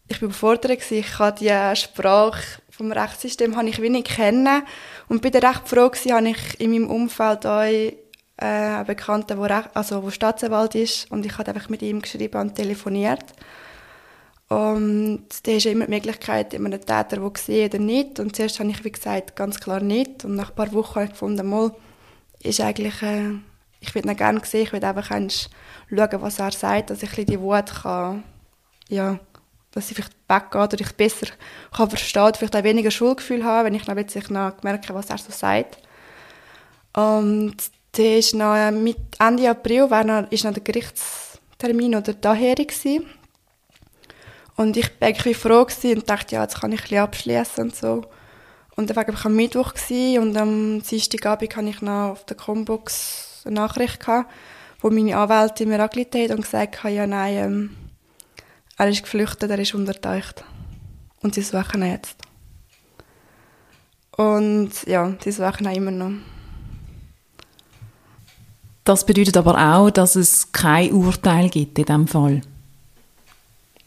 ich 0.09 0.23
war 0.23 0.29
überfordert. 0.29 0.91
Ich 0.91 1.07
kann 1.07 1.35
die 1.35 1.77
Sprache 1.77 2.63
vom 2.71 2.93
Rechtssystem 2.93 3.57
habe 3.57 3.69
ich 3.69 3.81
wenig 3.81 4.05
kennen 4.05 4.63
und 5.09 5.23
bin 5.23 5.33
recht 5.35 5.67
froh 5.67 5.89
gewesen, 5.89 6.13
habe 6.13 6.29
ich 6.29 6.61
in 6.61 6.73
meinem 6.73 6.91
Umfeld 6.91 7.47
auch 7.47 7.93
äh, 8.39 8.45
einen 8.45 8.87
Bekannten, 8.87 9.41
der 9.41 9.71
also 9.75 10.11
Staatsanwalt 10.11 10.75
ist 10.75 11.11
und 11.11 11.25
ich 11.25 11.37
habe 11.39 11.49
einfach 11.49 11.69
mit 11.69 11.83
ihm 11.83 12.03
geschrieben 12.03 12.41
und 12.41 12.55
telefoniert. 12.55 13.25
Und 14.49 15.27
da 15.43 15.51
ist 15.51 15.67
immer 15.67 15.87
die 15.87 15.91
Möglichkeit, 15.91 16.55
immer 16.55 16.67
einen 16.67 16.81
Täter, 16.81 17.17
der 17.17 17.31
gesehen 17.31 17.69
oder 17.69 17.79
nicht. 17.79 18.21
Und 18.21 18.37
zuerst 18.37 18.61
habe 18.61 18.71
ich, 18.71 18.85
wie 18.85 18.93
gesagt, 18.93 19.35
ganz 19.35 19.59
klar 19.59 19.81
nicht. 19.81 20.25
Und 20.25 20.37
nach 20.37 20.51
ein 20.51 20.55
paar 20.55 20.73
Wochen 20.73 20.97
habe 20.97 21.05
ich 21.07 21.11
gefunden, 21.13 21.49
mal, 21.49 21.75
ist 22.41 22.61
eigentlich, 22.61 23.03
äh, 23.03 23.33
ich 23.81 23.95
würde 23.95 24.09
ihn 24.09 24.17
gerne 24.17 24.41
sehen, 24.45 24.63
ich 24.63 24.73
würde 24.73 24.87
einfach 24.87 25.09
schauen, 25.09 26.23
was 26.23 26.39
er 26.39 26.53
sagt, 26.53 26.91
dass 26.91 27.03
ich 27.03 27.11
die 27.11 27.41
Wut 27.41 27.83
kann, 27.83 28.23
ja, 28.89 29.19
dass 29.73 29.91
ich 29.91 29.97
vielleicht 29.97 30.17
weggeht 30.29 30.73
oder 30.73 30.81
ich 30.81 30.93
besser 30.93 31.27
kann 31.73 31.91
verstehen, 31.91 32.33
vielleicht 32.35 32.57
auch 32.57 32.63
weniger 32.63 32.91
Schuldgefühl 32.91 33.45
haben, 33.45 33.67
wenn 33.67 33.75
ich 33.75 33.85
dann 33.85 33.97
plötzlich 33.97 34.31
noch 34.31 34.63
merke, 34.63 34.95
was 34.95 35.11
er 35.11 35.19
so 35.19 35.33
sagt. 35.33 35.79
Und 36.95 37.57
der 37.97 38.19
ist 38.19 38.35
noch 38.35 38.55
äh, 38.55 38.71
mit 38.71 38.99
Ende 39.19 39.49
April 39.49 39.91
war 39.91 40.05
noch, 40.05 40.31
ist 40.31 40.45
noch 40.45 40.53
der 40.53 40.63
Gerichtstermin 40.63 41.95
oder 41.95 42.15
daher 42.15 42.55
gewesen. 42.55 43.07
Und 44.57 44.77
ich 44.77 44.91
war 45.01 45.09
eigentlich 45.09 45.37
froh 45.37 45.67
und 45.85 46.09
dachte, 46.09 46.35
ja, 46.35 46.43
jetzt 46.43 46.61
kann 46.61 46.73
ich 46.73 46.91
ein 46.91 46.99
abschließen 46.99 47.65
und 47.65 47.77
so. 47.77 48.03
Und 48.75 48.91
dann 48.91 48.97
war 48.97 49.09
ich 49.09 49.25
am 49.25 49.37
Mittwoch 49.37 49.75
gewesen, 49.75 50.23
und 50.23 50.37
am 50.37 50.83
Dienstagabend 50.83 51.57
hatte 51.57 51.69
ich 51.69 51.83
noch 51.83 52.11
auf 52.11 52.25
der 52.25 52.37
Combox 52.37 53.43
eine 53.45 53.55
Nachricht 53.55 54.01
gehabt, 54.01 54.31
wo 54.81 54.91
meine 54.91 55.17
Anwältin 55.17 55.69
mir 55.69 55.83
angeleitet 55.83 56.31
hat 56.31 56.37
und 56.37 56.43
gesagt 56.43 56.83
hat, 56.83 56.93
ja 56.93 57.07
nein, 57.07 57.35
ähm, 57.35 57.77
er 58.77 58.89
ist 58.89 59.03
geflüchtet, 59.03 59.51
er 59.51 59.59
ist 59.59 59.75
untertaucht. 59.75 60.45
Und 61.23 61.35
sie 61.35 61.43
suchen 61.43 61.83
ihn 61.83 61.93
jetzt. 61.93 62.17
Und 64.17 64.71
ja, 64.87 65.15
sie 65.23 65.33
suchen 65.33 65.67
ihn 65.67 65.77
immer 65.77 65.91
noch. 65.91 66.36
Das 68.87 69.05
bedeutet 69.05 69.37
aber 69.37 69.59
auch, 69.59 69.91
dass 69.91 70.15
es 70.15 70.53
kein 70.53 70.93
Urteil 70.93 71.49
gibt 71.49 71.77
in 71.77 71.87
diesem 71.87 72.07
Fall. 72.07 72.41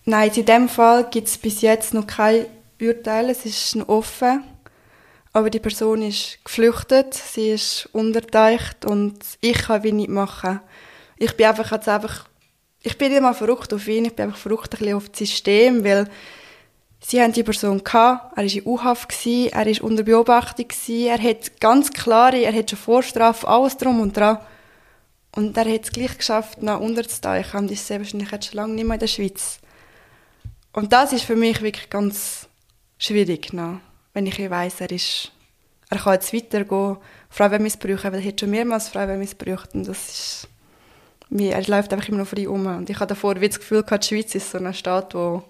Nein, 0.03 0.29
in 0.35 0.45
diesem 0.45 0.67
Fall 0.67 1.09
gibt 1.09 1.29
es 1.29 1.37
bis 1.37 1.61
jetzt 1.61 1.93
noch 1.93 2.05
kein 2.05 2.47
Urteil. 2.81 3.29
Es 3.29 3.45
ist 3.45 3.77
noch 3.77 3.87
offen. 3.87 4.43
Aber 5.31 5.49
die 5.49 5.61
Person 5.61 6.01
ist 6.01 6.39
geflüchtet, 6.43 7.13
sie 7.13 7.51
ist 7.51 7.87
untertaucht 7.93 8.83
und 8.85 9.17
ich 9.39 9.59
kann 9.59 9.83
wie 9.83 9.93
nicht 9.93 10.09
machen. 10.09 10.59
Ich 11.15 11.31
bin 11.37 11.45
einfach 11.45 11.71
jetzt 11.71 11.87
einfach, 11.87 12.25
ich 12.81 12.97
bin 12.97 13.13
immer 13.13 13.33
verrückt 13.33 13.73
auf 13.73 13.87
ihn, 13.87 14.03
ich 14.03 14.15
bin 14.15 14.25
einfach 14.25 14.39
verrückt 14.39 14.81
ein 14.81 14.95
auf 14.95 15.07
das 15.07 15.19
System, 15.19 15.85
weil 15.85 16.09
sie 16.99 17.21
haben 17.21 17.31
die 17.31 17.43
Person 17.43 17.81
gehabt, 17.81 18.37
er 18.37 18.43
war 18.43 18.51
in 18.51 18.65
U-Haft, 18.65 19.25
er 19.25 19.65
war 19.65 19.83
unter 19.83 20.03
Beobachtung, 20.03 20.67
er 20.89 21.23
hat 21.23 21.61
ganz 21.61 21.89
klare, 21.93 22.41
er 22.41 22.53
hat 22.53 22.69
schon 22.69 22.79
Vorstrafe, 22.79 23.47
alles 23.47 23.77
drum 23.77 24.01
und 24.01 24.17
dran. 24.17 24.39
Und 25.35 25.55
er 25.57 25.71
hat 25.71 25.83
es 25.83 25.91
gleich 25.91 26.17
geschafft, 26.17 26.61
nach 26.63 26.79
unterzutauchen 26.79 27.61
und 27.61 27.71
ist 27.71 27.85
sehr 27.85 27.99
wahrscheinlich 27.99 28.31
jetzt 28.31 28.47
schon 28.47 28.57
lange 28.57 28.73
nicht 28.73 28.85
mehr 28.85 28.95
in 28.95 28.99
der 28.99 29.07
Schweiz. 29.07 29.59
Und 30.73 30.91
das 30.91 31.13
ist 31.13 31.23
für 31.23 31.35
mich 31.35 31.61
wirklich 31.61 31.89
ganz 31.89 32.47
schwierig, 32.97 33.53
noch, 33.53 33.79
wenn 34.13 34.25
ich 34.25 34.49
weiss, 34.49 34.81
er 34.81 34.91
ist, 34.91 35.31
er 35.89 35.97
kann 35.97 36.13
jetzt 36.13 36.33
weitergehen, 36.33 36.97
Frauen 37.29 37.63
missbrauchen, 37.63 38.11
weil 38.11 38.21
er 38.21 38.27
hat 38.27 38.39
schon 38.39 38.49
mehrmals 38.49 38.89
Frauen 38.89 39.19
missbraucht 39.19 39.73
und 39.73 39.87
das 39.87 40.09
ist, 40.09 40.47
er 41.31 41.63
läuft 41.67 41.93
einfach 41.93 42.07
immer 42.09 42.19
noch 42.19 42.27
frei 42.27 42.49
um. 42.49 42.65
Und 42.65 42.89
ich 42.89 42.99
hatte 42.99 43.13
davor 43.13 43.35
das 43.35 43.59
Gefühl, 43.59 43.83
die 43.83 44.07
Schweiz 44.07 44.33
ist 44.33 44.51
so 44.51 44.57
ein 44.57 44.73
Staat, 44.73 45.13
wo, 45.13 45.43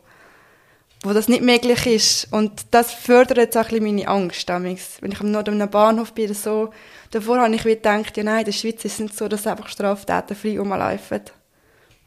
wo 1.03 1.13
das 1.13 1.27
nicht 1.27 1.41
möglich 1.41 1.85
ist. 1.85 2.31
Und 2.31 2.65
das 2.71 2.91
fördert 2.91 3.37
jetzt 3.37 3.57
auch 3.57 3.63
ein 3.63 3.69
bisschen 3.69 3.95
meine 3.95 4.07
Angst. 4.07 4.47
Wenn 4.49 5.11
ich 5.11 5.19
am 5.21 5.35
einem 5.35 5.69
Bahnhof 5.69 6.13
bin, 6.13 6.33
so, 6.33 6.71
davor 7.11 7.39
habe 7.39 7.55
ich 7.55 7.63
gedacht, 7.63 8.17
ja 8.17 8.23
nein, 8.23 8.39
in 8.39 8.45
der 8.45 8.51
Schweiz 8.51 8.83
ist 8.85 8.93
es 8.93 8.99
nicht 8.99 9.17
so, 9.17 9.27
dass 9.27 9.47
einfach 9.47 9.69
Straftäter 9.69 10.35
frei 10.35 10.59
rumlaufen. 10.59 11.21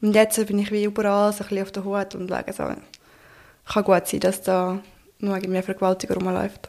Und 0.00 0.14
jetzt 0.14 0.44
bin 0.46 0.58
ich 0.58 0.70
wie 0.72 0.84
überall 0.84 1.32
so 1.32 1.44
ein 1.44 1.48
bisschen 1.48 1.62
auf 1.62 1.72
der 1.72 1.84
Hut 1.84 2.14
und 2.14 2.28
sage 2.28 2.52
so, 2.52 2.64
kann 3.72 3.84
gut 3.84 4.06
sein, 4.06 4.20
dass 4.20 4.42
da 4.42 4.80
noch 5.20 5.40
mehr 5.40 5.62
Vergewaltiger 5.62 6.14
rumläuft. 6.14 6.68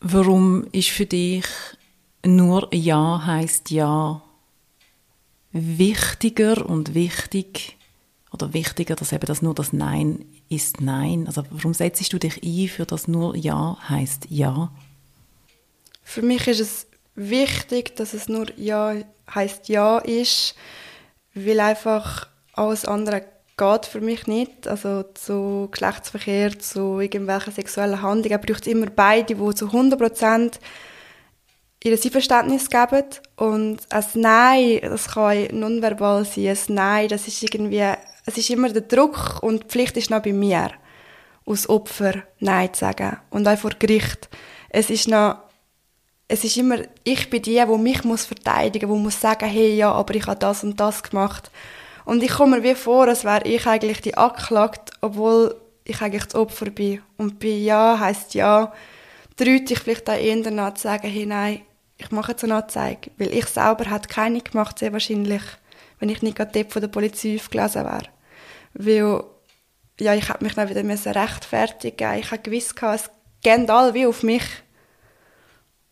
Warum 0.00 0.66
ist 0.72 0.90
für 0.90 1.06
dich 1.06 1.44
nur 2.24 2.68
Ja 2.72 3.24
heißt 3.26 3.70
Ja 3.70 4.22
wichtiger 5.52 6.64
und 6.66 6.94
wichtig 6.94 7.75
oder 8.36 8.52
wichtiger, 8.52 8.94
dass 8.94 9.12
eben 9.12 9.26
das 9.26 9.42
nur 9.42 9.54
das 9.54 9.72
Nein 9.72 10.24
ist 10.48 10.80
Nein? 10.80 11.26
Also 11.26 11.42
warum 11.50 11.74
setzt 11.74 12.12
du 12.12 12.18
dich 12.18 12.42
ein 12.42 12.68
für 12.68 12.86
das 12.86 13.08
nur 13.08 13.36
Ja 13.36 13.76
heißt 13.88 14.26
Ja? 14.30 14.70
Für 16.02 16.22
mich 16.22 16.46
ist 16.46 16.60
es 16.60 16.86
wichtig, 17.14 17.96
dass 17.96 18.14
es 18.14 18.28
nur 18.28 18.46
Ja 18.56 18.94
heißt 19.34 19.68
Ja 19.68 19.98
ist, 19.98 20.54
weil 21.34 21.60
einfach 21.60 22.28
alles 22.52 22.84
andere 22.84 23.24
geht 23.56 23.86
für 23.86 24.00
mich 24.00 24.26
nicht. 24.26 24.68
Also 24.68 25.04
zu 25.14 25.68
Geschlechtsverkehr, 25.70 26.58
zu 26.58 27.00
irgendwelchen 27.00 27.52
sexuellen 27.52 28.02
Handlungen 28.02 28.40
braucht 28.40 28.66
es 28.66 28.72
immer 28.72 28.86
beide, 28.86 29.34
die 29.34 29.54
zu 29.54 29.66
100% 29.66 30.58
ihr 31.84 31.92
Einverständnis 31.92 32.68
geben. 32.68 33.04
Und 33.36 33.78
ein 33.90 34.04
Nein, 34.14 34.80
das 34.82 35.08
kann 35.08 35.48
nonverbal 35.52 36.24
sein. 36.24 36.48
Ein 36.48 36.74
Nein, 36.74 37.08
das 37.08 37.28
ist 37.28 37.42
irgendwie, 37.42 37.84
es 38.26 38.36
ist 38.36 38.50
immer 38.50 38.68
der 38.68 38.82
Druck 38.82 39.38
und 39.40 39.62
die 39.62 39.68
Pflicht 39.68 39.96
ist 39.96 40.10
noch 40.10 40.20
bei 40.20 40.32
mir, 40.32 40.72
als 41.46 41.68
Opfer 41.68 42.24
Nein 42.40 42.74
zu 42.74 42.80
sagen. 42.80 43.18
Und 43.30 43.46
auch 43.46 43.56
vor 43.56 43.70
Gericht. 43.78 44.28
Es 44.68 44.90
ist 44.90 45.06
noch, 45.06 45.38
es 46.26 46.42
ist 46.42 46.56
immer, 46.56 46.78
ich 47.04 47.30
bin 47.30 47.42
die, 47.42 47.62
die 47.64 47.78
mich 47.78 48.02
muss 48.02 48.26
verteidigen 48.26 48.92
die 48.92 48.98
muss 48.98 49.20
sagen, 49.20 49.48
hey, 49.48 49.76
ja, 49.76 49.92
aber 49.92 50.14
ich 50.16 50.26
habe 50.26 50.40
das 50.40 50.64
und 50.64 50.78
das 50.80 51.04
gemacht. 51.04 51.52
Und 52.04 52.22
ich 52.22 52.32
komme 52.32 52.58
mir 52.58 52.62
wie 52.64 52.74
vor, 52.74 53.06
als 53.06 53.24
wäre 53.24 53.46
ich 53.46 53.64
eigentlich 53.66 54.00
die 54.00 54.16
Anklagte, 54.16 54.92
obwohl 55.00 55.54
ich 55.84 56.02
eigentlich 56.02 56.24
das 56.24 56.34
Opfer 56.34 56.70
bin. 56.70 57.02
Und 57.16 57.38
bei 57.38 57.46
Ja 57.46 57.98
heisst 58.00 58.34
Ja, 58.34 58.72
traut 59.36 59.70
ich 59.70 59.78
vielleicht 59.78 60.10
auch 60.10 60.18
eher 60.18 60.42
danach 60.42 60.74
zu 60.74 60.82
sagen, 60.82 61.08
hey, 61.08 61.26
nein, 61.26 61.62
ich 61.96 62.10
mache 62.10 62.32
jetzt 62.32 62.42
eine 62.42 62.56
Anzeige. 62.56 63.10
Weil 63.18 63.32
ich 63.32 63.46
selber 63.46 63.88
hätte 63.88 64.08
keine 64.08 64.40
gemacht, 64.40 64.80
sehr 64.80 64.92
wahrscheinlich, 64.92 65.42
wenn 66.00 66.08
ich 66.08 66.22
nicht 66.22 66.36
gerade 66.36 66.66
von 66.68 66.82
der 66.82 66.88
Polizei 66.88 67.36
aufgelesen 67.36 67.84
wäre. 67.84 68.15
Weil, 68.78 69.24
ja, 70.00 70.14
ich 70.14 70.28
hätte 70.28 70.44
mich 70.44 70.54
dann 70.54 70.68
wieder 70.68 70.82
rechtfertigen 71.14 72.18
Ich 72.18 72.30
habe 72.30 72.42
gewiss, 72.42 72.74
es 72.80 73.10
gehen 73.42 73.68
alle 73.70 73.94
wie 73.94 74.06
auf 74.06 74.22
mich. 74.22 74.44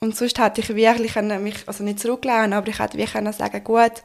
Und 0.01 0.17
sonst 0.17 0.39
hätte 0.39 0.61
ich 0.61 0.69
wirklich 0.75 1.15
mich, 1.41 1.57
also 1.67 1.83
nicht 1.83 2.01
zurücklehnen, 2.01 2.53
aber 2.53 2.69
ich 2.69 2.79
hätte 2.79 2.99
wirklich 2.99 3.37
sagen 3.37 3.65
gut, 3.65 4.03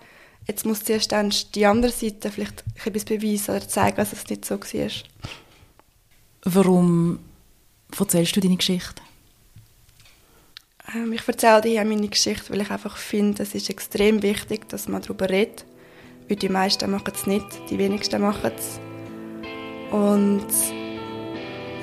Jetzt 0.49 0.65
muss 0.65 0.83
zuerst 0.83 1.11
dann 1.11 1.31
die 1.53 1.65
andere 1.67 1.91
Seite 1.91 2.31
vielleicht 2.31 2.63
etwas 2.83 3.05
beweisen 3.05 3.55
oder 3.55 3.67
zeigen, 3.67 3.97
dass 3.97 4.13
es 4.13 4.27
nicht 4.27 4.45
so 4.45 4.59
war. 4.59 4.89
Warum 6.43 7.19
erzählst 7.97 8.35
du 8.35 8.39
deine 8.39 8.57
Geschichte? 8.57 9.01
Ähm, 10.95 11.13
ich 11.13 11.27
erzähle 11.27 11.61
dir 11.61 11.85
meine 11.85 12.07
Geschichte, 12.07 12.49
weil 12.49 12.61
ich 12.61 12.71
einfach 12.71 12.97
finde, 12.97 13.43
es 13.43 13.53
ist 13.53 13.69
extrem 13.69 14.23
wichtig, 14.23 14.67
dass 14.69 14.87
man 14.87 15.03
darüber 15.03 15.29
redet. 15.29 15.65
Weil 16.29 16.37
die 16.37 16.49
meisten 16.49 16.91
machen 16.91 17.11
es 17.13 17.25
nicht, 17.25 17.45
die 17.69 17.77
wenigsten 17.79 18.21
machen 18.21 18.51
es. 18.55 18.79
Und 19.91 20.45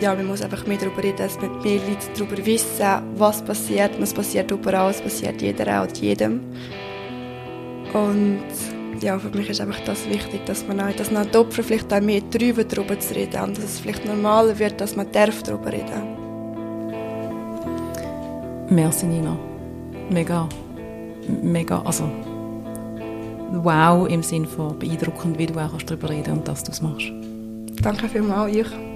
ja, 0.00 0.14
man 0.14 0.26
muss 0.26 0.42
einfach 0.42 0.66
mehr 0.66 0.78
darüber 0.78 1.02
reden, 1.02 1.18
dass 1.18 1.40
mehr 1.40 1.50
Leute 1.50 2.06
darüber 2.16 2.46
wissen, 2.46 3.02
was 3.16 3.42
passiert. 3.42 3.98
Es 4.00 4.14
passiert 4.14 4.50
überall, 4.50 4.90
es 4.90 5.00
passiert 5.00 5.42
jeder 5.42 5.82
auch 5.82 5.88
jedem. 5.96 6.40
Und 7.92 8.44
ja, 9.00 9.18
für 9.18 9.30
mich 9.30 9.50
ist 9.50 9.60
einfach 9.60 9.80
das 9.80 10.08
wichtig, 10.08 10.44
dass 10.46 10.66
man 10.66 10.80
auch, 10.80 10.92
dass 10.92 11.10
man 11.10 11.30
die 11.30 11.38
Opfer 11.38 11.62
vielleicht 11.62 11.92
auch 11.92 12.00
mehr 12.00 12.20
drüber 12.20 12.64
darüber 12.64 12.98
zu 12.98 13.14
reden 13.14 13.42
und 13.42 13.56
dass 13.56 13.64
es 13.64 13.80
vielleicht 13.80 14.04
normaler 14.04 14.58
wird, 14.58 14.80
dass 14.80 14.96
man 14.96 15.10
darf 15.12 15.42
darüber 15.42 15.72
reden. 15.72 16.16
Merci 18.70 19.06
Nina. 19.06 19.36
Mega, 20.10 20.48
mega, 21.42 21.82
also 21.82 22.08
wow 23.52 24.08
im 24.08 24.22
Sinne 24.22 24.46
von 24.46 24.78
beeindruckend, 24.78 25.38
wie 25.38 25.46
du 25.46 25.58
auch 25.58 25.82
darüber 25.82 26.10
reden 26.10 26.38
und 26.38 26.48
dass 26.48 26.62
du 26.62 26.72
es 26.72 26.82
machst. 26.82 27.12
Danke 27.82 28.08
vielmals, 28.08 28.54
ich. 28.54 28.95